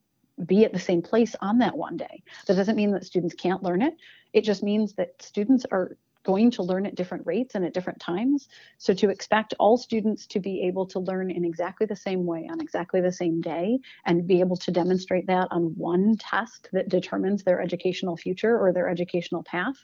be 0.46 0.64
at 0.64 0.72
the 0.72 0.78
same 0.78 1.02
place 1.02 1.34
on 1.40 1.58
that 1.58 1.76
one 1.76 1.96
day. 1.96 2.22
That 2.46 2.56
doesn't 2.56 2.76
mean 2.76 2.92
that 2.92 3.04
students 3.04 3.34
can't 3.34 3.62
learn 3.62 3.82
it. 3.82 3.94
It 4.32 4.42
just 4.42 4.62
means 4.62 4.94
that 4.94 5.20
students 5.20 5.64
are 5.70 5.96
going 6.24 6.50
to 6.50 6.62
learn 6.62 6.84
at 6.84 6.94
different 6.94 7.26
rates 7.26 7.54
and 7.54 7.64
at 7.64 7.72
different 7.72 8.00
times. 8.00 8.48
So 8.76 8.92
to 8.94 9.08
expect 9.08 9.54
all 9.58 9.78
students 9.78 10.26
to 10.26 10.40
be 10.40 10.62
able 10.62 10.86
to 10.88 10.98
learn 10.98 11.30
in 11.30 11.44
exactly 11.44 11.86
the 11.86 11.96
same 11.96 12.26
way 12.26 12.46
on 12.50 12.60
exactly 12.60 13.00
the 13.00 13.12
same 13.12 13.40
day 13.40 13.78
and 14.04 14.26
be 14.26 14.40
able 14.40 14.56
to 14.56 14.70
demonstrate 14.70 15.26
that 15.28 15.48
on 15.50 15.74
one 15.76 16.16
test 16.18 16.68
that 16.72 16.90
determines 16.90 17.44
their 17.44 17.62
educational 17.62 18.16
future 18.16 18.58
or 18.58 18.72
their 18.72 18.88
educational 18.88 19.42
path 19.42 19.76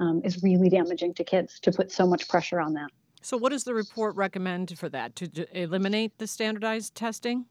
um, 0.00 0.20
is 0.24 0.42
really 0.42 0.68
damaging 0.68 1.14
to 1.14 1.22
kids 1.22 1.60
to 1.60 1.70
put 1.70 1.92
so 1.92 2.06
much 2.06 2.28
pressure 2.28 2.60
on 2.60 2.72
that. 2.74 2.88
So 3.22 3.36
what 3.36 3.52
does 3.52 3.64
the 3.64 3.72
report 3.72 4.16
recommend 4.16 4.76
for 4.78 4.88
that? 4.88 5.16
To 5.16 5.46
eliminate 5.58 6.18
the 6.18 6.26
standardized 6.26 6.94
testing? 6.94 7.46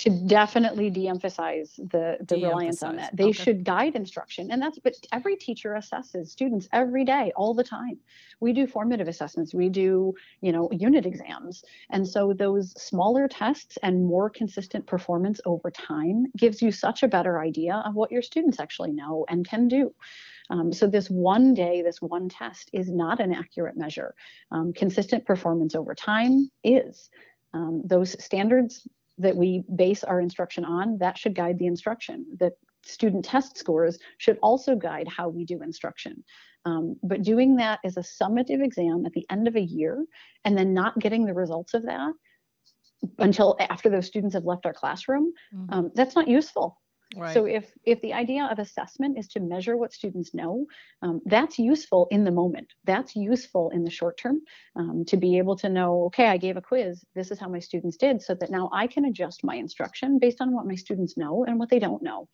To 0.00 0.08
definitely 0.10 0.88
de-emphasize 0.88 1.74
the 1.76 2.16
the 2.26 2.36
reliance 2.36 2.82
on 2.82 2.96
that. 2.96 3.14
They 3.14 3.24
okay. 3.24 3.32
should 3.32 3.64
guide 3.64 3.94
instruction, 3.94 4.50
and 4.50 4.60
that's. 4.60 4.78
But 4.78 4.94
every 5.12 5.36
teacher 5.36 5.72
assesses 5.72 6.28
students 6.28 6.68
every 6.72 7.04
day, 7.04 7.32
all 7.36 7.52
the 7.52 7.64
time. 7.64 7.98
We 8.40 8.54
do 8.54 8.66
formative 8.66 9.08
assessments. 9.08 9.52
We 9.52 9.68
do 9.68 10.14
you 10.40 10.52
know 10.52 10.70
unit 10.72 11.04
exams, 11.04 11.62
and 11.90 12.08
so 12.08 12.32
those 12.32 12.72
smaller 12.80 13.28
tests 13.28 13.76
and 13.82 14.06
more 14.06 14.30
consistent 14.30 14.86
performance 14.86 15.38
over 15.44 15.70
time 15.70 16.26
gives 16.34 16.62
you 16.62 16.72
such 16.72 17.02
a 17.02 17.08
better 17.08 17.38
idea 17.38 17.82
of 17.84 17.94
what 17.94 18.10
your 18.10 18.22
students 18.22 18.58
actually 18.58 18.92
know 18.92 19.26
and 19.28 19.46
can 19.46 19.68
do. 19.68 19.92
Um, 20.48 20.72
so 20.72 20.86
this 20.86 21.10
one 21.10 21.52
day, 21.52 21.82
this 21.82 22.00
one 22.00 22.28
test 22.30 22.70
is 22.72 22.90
not 22.90 23.20
an 23.20 23.34
accurate 23.34 23.76
measure. 23.76 24.14
Um, 24.50 24.72
consistent 24.72 25.26
performance 25.26 25.74
over 25.74 25.94
time 25.94 26.50
is. 26.64 27.10
Um, 27.52 27.82
those 27.84 28.16
standards 28.24 28.86
that 29.20 29.36
we 29.36 29.62
base 29.76 30.04
our 30.04 30.20
instruction 30.20 30.64
on, 30.64 30.98
that 30.98 31.18
should 31.18 31.34
guide 31.34 31.58
the 31.58 31.66
instruction. 31.66 32.26
The 32.38 32.50
student 32.84 33.24
test 33.24 33.56
scores 33.56 33.98
should 34.18 34.38
also 34.42 34.74
guide 34.74 35.08
how 35.08 35.28
we 35.28 35.44
do 35.44 35.62
instruction. 35.62 36.24
Um, 36.64 36.96
but 37.02 37.22
doing 37.22 37.56
that 37.56 37.80
as 37.84 37.96
a 37.96 38.00
summative 38.00 38.62
exam 38.62 39.04
at 39.06 39.12
the 39.12 39.26
end 39.30 39.48
of 39.48 39.56
a 39.56 39.60
year 39.60 40.04
and 40.44 40.56
then 40.56 40.74
not 40.74 40.98
getting 40.98 41.24
the 41.24 41.34
results 41.34 41.74
of 41.74 41.82
that 41.84 42.12
until 43.18 43.56
after 43.60 43.88
those 43.88 44.06
students 44.06 44.34
have 44.34 44.44
left 44.44 44.66
our 44.66 44.74
classroom, 44.74 45.32
mm-hmm. 45.54 45.72
um, 45.72 45.90
that's 45.94 46.14
not 46.14 46.28
useful. 46.28 46.78
Right. 47.16 47.34
So 47.34 47.44
if 47.44 47.72
if 47.84 48.00
the 48.02 48.12
idea 48.12 48.44
of 48.44 48.60
assessment 48.60 49.18
is 49.18 49.26
to 49.28 49.40
measure 49.40 49.76
what 49.76 49.92
students 49.92 50.32
know, 50.32 50.66
um, 51.02 51.20
that's 51.26 51.58
useful 51.58 52.06
in 52.12 52.22
the 52.22 52.30
moment. 52.30 52.72
That's 52.84 53.16
useful 53.16 53.70
in 53.70 53.82
the 53.82 53.90
short 53.90 54.16
term 54.16 54.42
um, 54.76 55.04
to 55.06 55.16
be 55.16 55.38
able 55.38 55.56
to 55.56 55.68
know, 55.68 56.04
okay, 56.04 56.28
I 56.28 56.36
gave 56.36 56.56
a 56.56 56.62
quiz. 56.62 57.04
This 57.16 57.32
is 57.32 57.40
how 57.40 57.48
my 57.48 57.58
students 57.58 57.96
did, 57.96 58.22
so 58.22 58.34
that 58.36 58.50
now 58.50 58.70
I 58.72 58.86
can 58.86 59.06
adjust 59.06 59.42
my 59.42 59.56
instruction 59.56 60.20
based 60.20 60.40
on 60.40 60.54
what 60.54 60.66
my 60.66 60.76
students 60.76 61.16
know 61.16 61.44
and 61.44 61.58
what 61.58 61.68
they 61.68 61.80
don't 61.80 62.02
know. 62.02 62.28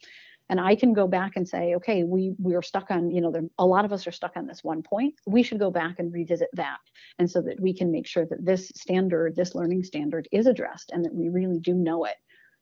And 0.49 0.61
I 0.61 0.77
can 0.77 0.93
go 0.93 1.09
back 1.09 1.33
and 1.37 1.49
say, 1.49 1.75
okay, 1.77 2.05
we 2.05 2.35
we 2.39 2.55
are 2.55 2.62
stuck 2.62 2.91
on, 2.91 3.11
you 3.11 3.23
know, 3.23 3.33
there, 3.33 3.45
a 3.59 3.67
lot 3.67 3.87
of 3.87 3.93
us 3.93 4.07
are 4.07 4.12
stuck 4.12 4.37
on 4.37 4.47
this 4.47 4.62
one 4.62 4.83
point. 4.83 5.15
We 5.27 5.43
should 5.43 5.59
go 5.59 5.71
back 5.71 5.99
and 5.99 6.12
revisit 6.12 6.51
that, 6.53 6.79
and 7.19 7.31
so 7.31 7.41
that 7.43 7.59
we 7.61 7.73
can 7.73 7.91
make 7.91 8.07
sure 8.07 8.27
that 8.27 8.45
this 8.45 8.71
standard, 8.77 9.37
this 9.37 9.55
learning 9.55 9.85
standard, 9.85 10.29
is 10.31 10.47
addressed, 10.47 10.91
and 10.93 11.03
that 11.05 11.15
we 11.15 11.31
really 11.31 11.61
do 11.61 11.73
know 11.73 12.05
it 12.05 12.17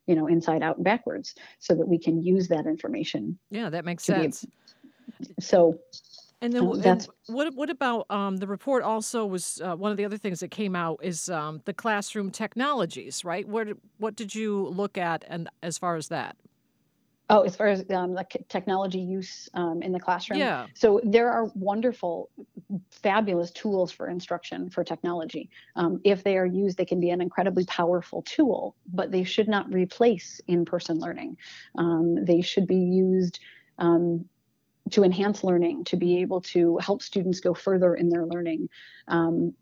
you 0.06 0.14
know, 0.14 0.26
inside 0.26 0.62
out 0.62 0.76
and 0.76 0.84
backwards 0.84 1.34
so 1.58 1.74
that 1.74 1.86
we 1.86 1.98
can 1.98 2.22
use 2.22 2.48
that 2.48 2.66
information. 2.66 3.38
Yeah, 3.50 3.70
that 3.70 3.84
makes 3.84 4.04
sense. 4.04 4.44
So 5.40 5.78
and 6.44 6.52
then 6.52 6.62
um, 6.62 6.82
and 6.84 7.08
what 7.28 7.54
what 7.54 7.70
about 7.70 8.04
um, 8.10 8.36
the 8.36 8.46
report? 8.46 8.82
Also, 8.82 9.24
was 9.24 9.62
uh, 9.64 9.74
one 9.74 9.90
of 9.90 9.96
the 9.96 10.04
other 10.04 10.18
things 10.18 10.40
that 10.40 10.50
came 10.50 10.76
out 10.76 11.00
is 11.02 11.30
um, 11.30 11.62
the 11.64 11.72
classroom 11.72 12.30
technologies, 12.30 13.24
right? 13.24 13.48
What 13.48 13.68
what 13.96 14.14
did 14.14 14.34
you 14.34 14.66
look 14.68 14.98
at, 14.98 15.24
and 15.26 15.48
as 15.62 15.78
far 15.78 15.96
as 15.96 16.08
that? 16.08 16.36
Oh, 17.30 17.40
as 17.40 17.56
far 17.56 17.68
as 17.68 17.84
um, 17.90 18.12
like 18.12 18.36
technology 18.50 18.98
use 18.98 19.48
um, 19.54 19.82
in 19.82 19.92
the 19.92 20.00
classroom. 20.00 20.40
Yeah. 20.40 20.66
So 20.74 21.00
there 21.04 21.30
are 21.30 21.46
wonderful, 21.54 22.28
fabulous 22.90 23.50
tools 23.50 23.90
for 23.90 24.08
instruction 24.08 24.68
for 24.68 24.84
technology. 24.84 25.48
Um, 25.74 26.00
if 26.04 26.22
they 26.22 26.36
are 26.36 26.44
used, 26.44 26.76
they 26.76 26.84
can 26.84 27.00
be 27.00 27.08
an 27.10 27.22
incredibly 27.22 27.64
powerful 27.64 28.20
tool, 28.22 28.76
but 28.92 29.10
they 29.10 29.24
should 29.24 29.48
not 29.48 29.72
replace 29.72 30.38
in-person 30.48 30.98
learning. 30.98 31.38
Um, 31.78 32.26
they 32.26 32.42
should 32.42 32.66
be 32.66 32.76
used 32.76 33.40
um, 33.78 34.26
to 34.90 35.02
enhance 35.02 35.42
learning, 35.42 35.84
to 35.84 35.96
be 35.96 36.20
able 36.20 36.42
to 36.42 36.76
help 36.76 37.00
students 37.00 37.40
go 37.40 37.54
further 37.54 37.94
in 37.94 38.10
their 38.10 38.26
learning. 38.26 38.68
Um, 39.08 39.54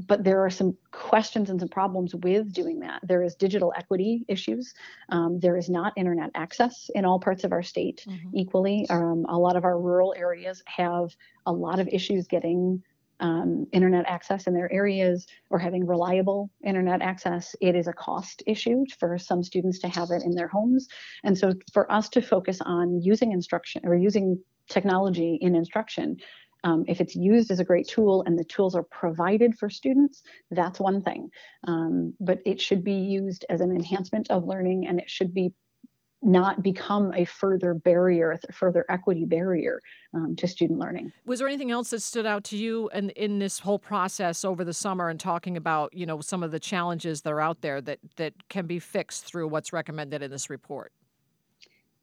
but 0.00 0.24
there 0.24 0.44
are 0.44 0.50
some 0.50 0.76
questions 0.90 1.50
and 1.50 1.60
some 1.60 1.68
problems 1.68 2.14
with 2.14 2.52
doing 2.52 2.80
that. 2.80 3.00
There 3.02 3.22
is 3.22 3.34
digital 3.34 3.72
equity 3.76 4.24
issues. 4.28 4.74
Um, 5.10 5.38
there 5.40 5.56
is 5.56 5.68
not 5.68 5.92
internet 5.96 6.30
access 6.34 6.90
in 6.94 7.04
all 7.04 7.18
parts 7.18 7.44
of 7.44 7.52
our 7.52 7.62
state 7.62 8.04
mm-hmm. 8.08 8.36
equally. 8.36 8.86
Um, 8.90 9.26
a 9.28 9.38
lot 9.38 9.56
of 9.56 9.64
our 9.64 9.78
rural 9.80 10.14
areas 10.16 10.62
have 10.66 11.14
a 11.46 11.52
lot 11.52 11.78
of 11.80 11.88
issues 11.88 12.26
getting 12.26 12.82
um, 13.20 13.66
internet 13.72 14.04
access 14.06 14.46
in 14.46 14.54
their 14.54 14.72
areas 14.72 15.26
or 15.50 15.58
having 15.58 15.86
reliable 15.86 16.50
internet 16.64 17.00
access. 17.00 17.54
It 17.60 17.74
is 17.74 17.86
a 17.86 17.92
cost 17.92 18.42
issue 18.46 18.84
for 18.98 19.18
some 19.18 19.42
students 19.42 19.78
to 19.80 19.88
have 19.88 20.10
it 20.10 20.22
in 20.22 20.34
their 20.34 20.48
homes. 20.48 20.88
And 21.22 21.36
so 21.36 21.52
for 21.72 21.90
us 21.90 22.08
to 22.10 22.22
focus 22.22 22.58
on 22.60 23.00
using 23.00 23.32
instruction 23.32 23.82
or 23.84 23.94
using 23.94 24.42
technology 24.68 25.38
in 25.40 25.54
instruction 25.54 26.16
um, 26.64 26.84
if 26.88 27.00
it's 27.00 27.14
used 27.14 27.50
as 27.50 27.60
a 27.60 27.64
great 27.64 27.86
tool 27.86 28.24
and 28.26 28.38
the 28.38 28.44
tools 28.44 28.74
are 28.74 28.82
provided 28.82 29.56
for 29.56 29.70
students, 29.70 30.22
that's 30.50 30.80
one 30.80 31.02
thing. 31.02 31.30
Um, 31.68 32.14
but 32.18 32.40
it 32.44 32.60
should 32.60 32.82
be 32.82 32.94
used 32.94 33.44
as 33.48 33.60
an 33.60 33.70
enhancement 33.70 34.30
of 34.30 34.44
learning 34.44 34.88
and 34.88 34.98
it 34.98 35.08
should 35.08 35.32
be 35.32 35.52
not 36.22 36.62
become 36.62 37.12
a 37.14 37.26
further 37.26 37.74
barrier, 37.74 38.38
a 38.48 38.52
further 38.52 38.86
equity 38.88 39.26
barrier 39.26 39.78
um, 40.14 40.34
to 40.36 40.48
student 40.48 40.78
learning. 40.78 41.12
Was 41.26 41.38
there 41.38 41.48
anything 41.48 41.70
else 41.70 41.90
that 41.90 42.00
stood 42.00 42.24
out 42.24 42.44
to 42.44 42.56
you 42.56 42.88
in, 42.94 43.10
in 43.10 43.38
this 43.38 43.58
whole 43.58 43.78
process 43.78 44.42
over 44.42 44.64
the 44.64 44.72
summer 44.72 45.10
and 45.10 45.20
talking 45.20 45.58
about, 45.58 45.92
you 45.92 46.06
know, 46.06 46.22
some 46.22 46.42
of 46.42 46.50
the 46.50 46.58
challenges 46.58 47.20
that 47.22 47.32
are 47.32 47.42
out 47.42 47.60
there 47.60 47.82
that, 47.82 47.98
that 48.16 48.32
can 48.48 48.66
be 48.66 48.78
fixed 48.78 49.26
through 49.26 49.48
what's 49.48 49.70
recommended 49.70 50.22
in 50.22 50.30
this 50.30 50.48
report? 50.48 50.92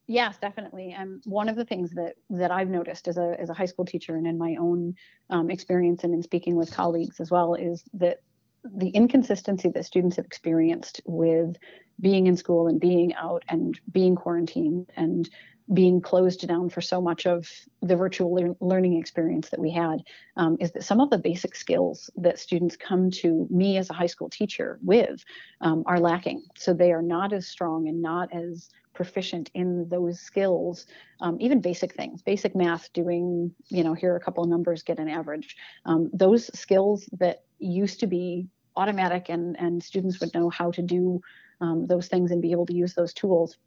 Yes, 0.07 0.37
definitely. 0.39 0.93
And 0.97 1.21
one 1.25 1.47
of 1.47 1.55
the 1.55 1.65
things 1.65 1.91
that 1.91 2.15
that 2.31 2.51
I've 2.51 2.69
noticed 2.69 3.07
as 3.07 3.17
a 3.17 3.35
as 3.39 3.49
a 3.49 3.53
high 3.53 3.65
school 3.65 3.85
teacher 3.85 4.15
and 4.15 4.27
in 4.27 4.37
my 4.37 4.55
own 4.59 4.95
um, 5.29 5.49
experience 5.49 6.03
and 6.03 6.13
in 6.13 6.21
speaking 6.23 6.55
with 6.55 6.73
colleagues 6.73 7.19
as 7.19 7.31
well 7.31 7.53
is 7.55 7.83
that 7.93 8.17
the 8.63 8.89
inconsistency 8.89 9.69
that 9.69 9.85
students 9.85 10.17
have 10.17 10.25
experienced 10.25 11.01
with 11.05 11.55
being 11.99 12.27
in 12.27 12.35
school 12.35 12.67
and 12.67 12.79
being 12.79 13.13
out 13.15 13.43
and 13.47 13.79
being 13.91 14.15
quarantined 14.15 14.89
and 14.95 15.29
being 15.73 16.01
closed 16.01 16.45
down 16.47 16.69
for 16.69 16.81
so 16.81 16.99
much 17.01 17.25
of 17.25 17.47
the 17.81 17.95
virtual 17.95 18.33
le- 18.33 18.55
learning 18.59 18.97
experience 18.97 19.49
that 19.49 19.59
we 19.59 19.71
had 19.71 19.99
um, 20.35 20.57
is 20.59 20.71
that 20.73 20.83
some 20.83 20.99
of 20.99 21.09
the 21.09 21.17
basic 21.17 21.55
skills 21.55 22.09
that 22.17 22.37
students 22.39 22.75
come 22.75 23.09
to 23.09 23.47
me 23.49 23.77
as 23.77 23.89
a 23.89 23.93
high 23.93 24.07
school 24.07 24.29
teacher 24.29 24.79
with 24.83 25.23
um, 25.61 25.83
are 25.85 25.99
lacking. 25.99 26.43
So 26.57 26.73
they 26.73 26.91
are 26.91 27.01
not 27.01 27.31
as 27.31 27.47
strong 27.47 27.87
and 27.87 28.01
not 28.01 28.33
as 28.33 28.69
proficient 28.93 29.49
in 29.53 29.87
those 29.89 30.19
skills, 30.19 30.85
um, 31.21 31.37
even 31.39 31.61
basic 31.61 31.93
things, 31.95 32.21
basic 32.21 32.55
math, 32.55 32.91
doing, 32.93 33.53
you 33.69 33.83
know, 33.83 33.93
here 33.93 34.13
are 34.13 34.17
a 34.17 34.21
couple 34.21 34.43
of 34.43 34.49
numbers, 34.49 34.83
get 34.83 34.99
an 34.99 35.09
average. 35.09 35.55
Um, 35.85 36.09
those 36.13 36.49
skills 36.57 37.09
that 37.19 37.43
used 37.59 37.99
to 38.01 38.07
be 38.07 38.47
automatic 38.75 39.29
and, 39.29 39.57
and 39.59 39.83
students 39.83 40.19
would 40.19 40.33
know 40.33 40.49
how 40.49 40.71
to 40.71 40.81
do 40.81 41.21
um, 41.61 41.85
those 41.87 42.07
things 42.07 42.31
and 42.31 42.41
be 42.41 42.51
able 42.51 42.65
to 42.65 42.73
use 42.73 42.93
those 42.93 43.13
tools, 43.13 43.57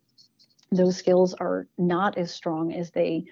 those 0.73 0.97
skills 0.97 1.35
are 1.35 1.69
not 1.79 2.19
as 2.19 2.33
strong 2.33 2.73
as 2.73 2.91
they 2.91 3.25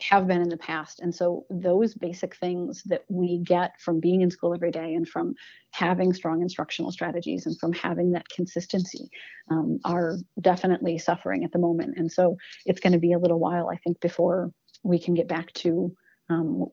have 0.00 0.26
been 0.26 0.42
in 0.42 0.48
the 0.48 0.56
past. 0.56 1.00
And 1.00 1.14
so 1.14 1.46
those 1.48 1.94
basic 1.94 2.36
things 2.36 2.82
that 2.86 3.04
we 3.08 3.38
get 3.38 3.72
from 3.80 3.98
being 3.98 4.20
in 4.20 4.30
school 4.30 4.54
every 4.54 4.70
day 4.70 4.94
and 4.94 5.08
from 5.08 5.34
having 5.72 6.12
strong 6.12 6.42
instructional 6.42 6.92
strategies 6.92 7.46
and 7.46 7.58
from 7.58 7.72
having 7.72 8.12
that 8.12 8.28
consistency 8.28 9.08
um, 9.50 9.78
are 9.84 10.18
definitely 10.40 10.98
suffering 10.98 11.44
at 11.44 11.52
the 11.52 11.58
moment. 11.58 11.96
And 11.96 12.12
so 12.12 12.36
it's 12.66 12.80
going 12.80 12.92
to 12.92 12.98
be 12.98 13.12
a 13.12 13.18
little 13.18 13.38
while, 13.38 13.70
I 13.70 13.76
think, 13.76 14.00
before 14.00 14.52
we 14.82 14.98
can 14.98 15.14
get 15.14 15.28
back 15.28 15.52
to 15.54 15.94
um, 16.28 16.66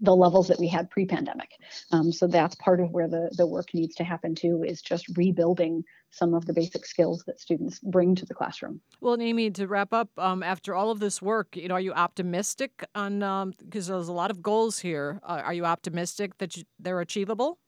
the 0.00 0.14
levels 0.14 0.48
that 0.48 0.58
we 0.58 0.66
had 0.66 0.90
pre-pandemic. 0.90 1.50
Um, 1.92 2.10
so 2.10 2.26
that's 2.26 2.54
part 2.56 2.80
of 2.80 2.90
where 2.90 3.08
the, 3.08 3.30
the 3.36 3.46
work 3.46 3.72
needs 3.74 3.94
to 3.96 4.04
happen 4.04 4.34
too, 4.34 4.64
is 4.66 4.82
just 4.82 5.06
rebuilding 5.16 5.84
some 6.10 6.34
of 6.34 6.46
the 6.46 6.52
basic 6.52 6.84
skills 6.86 7.22
that 7.26 7.38
students 7.38 7.78
bring 7.78 8.14
to 8.16 8.26
the 8.26 8.34
classroom. 8.34 8.80
Well, 9.00 9.20
Amy, 9.20 9.50
to 9.52 9.66
wrap 9.66 9.92
up, 9.92 10.08
um, 10.18 10.42
after 10.42 10.74
all 10.74 10.90
of 10.90 11.00
this 11.00 11.22
work, 11.22 11.56
you 11.56 11.68
know, 11.68 11.74
are 11.74 11.80
you 11.80 11.92
optimistic 11.92 12.84
on, 12.94 13.20
because 13.60 13.88
um, 13.90 13.94
there's 13.94 14.08
a 14.08 14.12
lot 14.12 14.30
of 14.30 14.42
goals 14.42 14.80
here, 14.80 15.20
uh, 15.22 15.42
are 15.44 15.54
you 15.54 15.64
optimistic 15.64 16.38
that 16.38 16.56
you, 16.56 16.64
they're 16.80 17.00
achievable? 17.00 17.58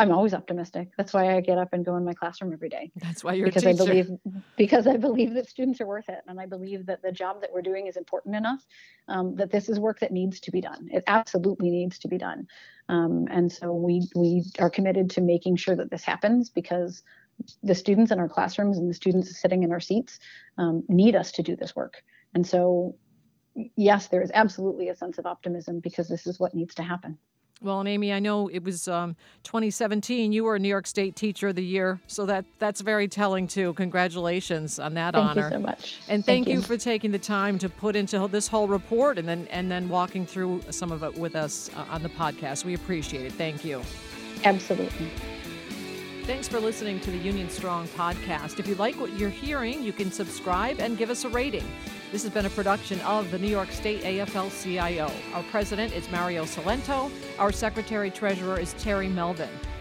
I'm 0.00 0.12
always 0.12 0.32
optimistic. 0.32 0.92
That's 0.96 1.12
why 1.12 1.36
I 1.36 1.40
get 1.40 1.58
up 1.58 1.72
and 1.72 1.84
go 1.84 1.96
in 1.96 2.04
my 2.04 2.14
classroom 2.14 2.52
every 2.52 2.70
day. 2.70 2.90
That's 2.96 3.22
why 3.22 3.34
you're 3.34 3.46
because 3.46 3.66
I 3.66 3.74
believe 3.74 4.10
because 4.56 4.86
I 4.86 4.96
believe 4.96 5.34
that 5.34 5.48
students 5.48 5.80
are 5.80 5.86
worth 5.86 6.08
it, 6.08 6.20
and 6.26 6.40
I 6.40 6.46
believe 6.46 6.86
that 6.86 7.02
the 7.02 7.12
job 7.12 7.42
that 7.42 7.52
we're 7.52 7.62
doing 7.62 7.86
is 7.86 7.96
important 7.96 8.34
enough 8.34 8.66
um, 9.08 9.36
that 9.36 9.50
this 9.50 9.68
is 9.68 9.78
work 9.78 10.00
that 10.00 10.10
needs 10.10 10.40
to 10.40 10.50
be 10.50 10.62
done. 10.62 10.88
It 10.90 11.04
absolutely 11.06 11.70
needs 11.70 11.98
to 12.00 12.08
be 12.08 12.16
done, 12.16 12.48
um, 12.88 13.26
and 13.30 13.52
so 13.52 13.72
we 13.74 14.08
we 14.16 14.44
are 14.58 14.70
committed 14.70 15.10
to 15.10 15.20
making 15.20 15.56
sure 15.56 15.76
that 15.76 15.90
this 15.90 16.04
happens 16.04 16.48
because 16.48 17.02
the 17.62 17.74
students 17.74 18.10
in 18.10 18.18
our 18.18 18.28
classrooms 18.28 18.78
and 18.78 18.88
the 18.88 18.94
students 18.94 19.38
sitting 19.38 19.62
in 19.62 19.72
our 19.72 19.80
seats 19.80 20.18
um, 20.58 20.82
need 20.88 21.14
us 21.14 21.32
to 21.32 21.42
do 21.42 21.56
this 21.56 21.74
work. 21.76 22.02
And 22.34 22.46
so, 22.46 22.96
yes, 23.76 24.08
there 24.08 24.22
is 24.22 24.30
absolutely 24.34 24.88
a 24.88 24.96
sense 24.96 25.18
of 25.18 25.26
optimism 25.26 25.80
because 25.80 26.08
this 26.08 26.26
is 26.26 26.38
what 26.38 26.54
needs 26.54 26.74
to 26.76 26.82
happen. 26.82 27.18
Well, 27.62 27.80
and 27.80 27.88
Amy, 27.88 28.10
I 28.10 28.20
know 28.20 28.48
it 28.48 28.64
was 28.64 28.88
um, 28.88 29.16
2017. 29.42 30.32
You 30.32 30.44
were 30.44 30.56
a 30.56 30.58
New 30.58 30.68
York 30.68 30.86
State 30.86 31.14
Teacher 31.14 31.48
of 31.48 31.56
the 31.56 31.64
Year, 31.64 32.00
so 32.06 32.24
that 32.24 32.46
that's 32.58 32.80
very 32.80 33.06
telling 33.06 33.46
too. 33.46 33.74
Congratulations 33.74 34.78
on 34.78 34.94
that 34.94 35.12
thank 35.12 35.28
honor. 35.28 35.42
Thank 35.42 35.52
you 35.52 35.58
so 35.58 35.62
much. 35.62 35.98
And 36.08 36.24
thank, 36.24 36.46
thank 36.46 36.48
you. 36.48 36.54
you. 36.54 36.62
for 36.62 36.78
taking 36.78 37.10
the 37.10 37.18
time 37.18 37.58
to 37.58 37.68
put 37.68 37.96
into 37.96 38.26
this 38.28 38.48
whole 38.48 38.66
report 38.66 39.18
and 39.18 39.28
then 39.28 39.46
and 39.50 39.70
then 39.70 39.90
walking 39.90 40.24
through 40.24 40.62
some 40.70 40.90
of 40.90 41.02
it 41.02 41.14
with 41.18 41.36
us 41.36 41.70
uh, 41.76 41.84
on 41.90 42.02
the 42.02 42.08
podcast. 42.08 42.64
We 42.64 42.72
appreciate 42.72 43.26
it. 43.26 43.32
Thank 43.32 43.62
you. 43.62 43.82
Absolutely. 44.44 45.10
Thanks 46.24 46.48
for 46.48 46.60
listening 46.60 46.98
to 47.00 47.10
the 47.10 47.18
Union 47.18 47.50
Strong 47.50 47.88
podcast. 47.88 48.58
If 48.58 48.66
you 48.68 48.74
like 48.76 48.98
what 48.98 49.12
you're 49.18 49.28
hearing, 49.28 49.82
you 49.82 49.92
can 49.92 50.10
subscribe 50.10 50.78
and 50.78 50.96
give 50.96 51.10
us 51.10 51.24
a 51.24 51.28
rating. 51.28 51.64
This 52.12 52.24
has 52.24 52.32
been 52.32 52.46
a 52.46 52.50
production 52.50 52.98
of 53.02 53.30
the 53.30 53.38
New 53.38 53.46
York 53.46 53.70
State 53.70 54.02
AFL 54.02 54.50
CIO. 54.64 55.12
Our 55.32 55.44
president 55.44 55.94
is 55.94 56.10
Mario 56.10 56.42
Cilento. 56.42 57.08
Our 57.38 57.52
secretary 57.52 58.10
treasurer 58.10 58.58
is 58.58 58.72
Terry 58.74 59.06
Melvin. 59.06 59.48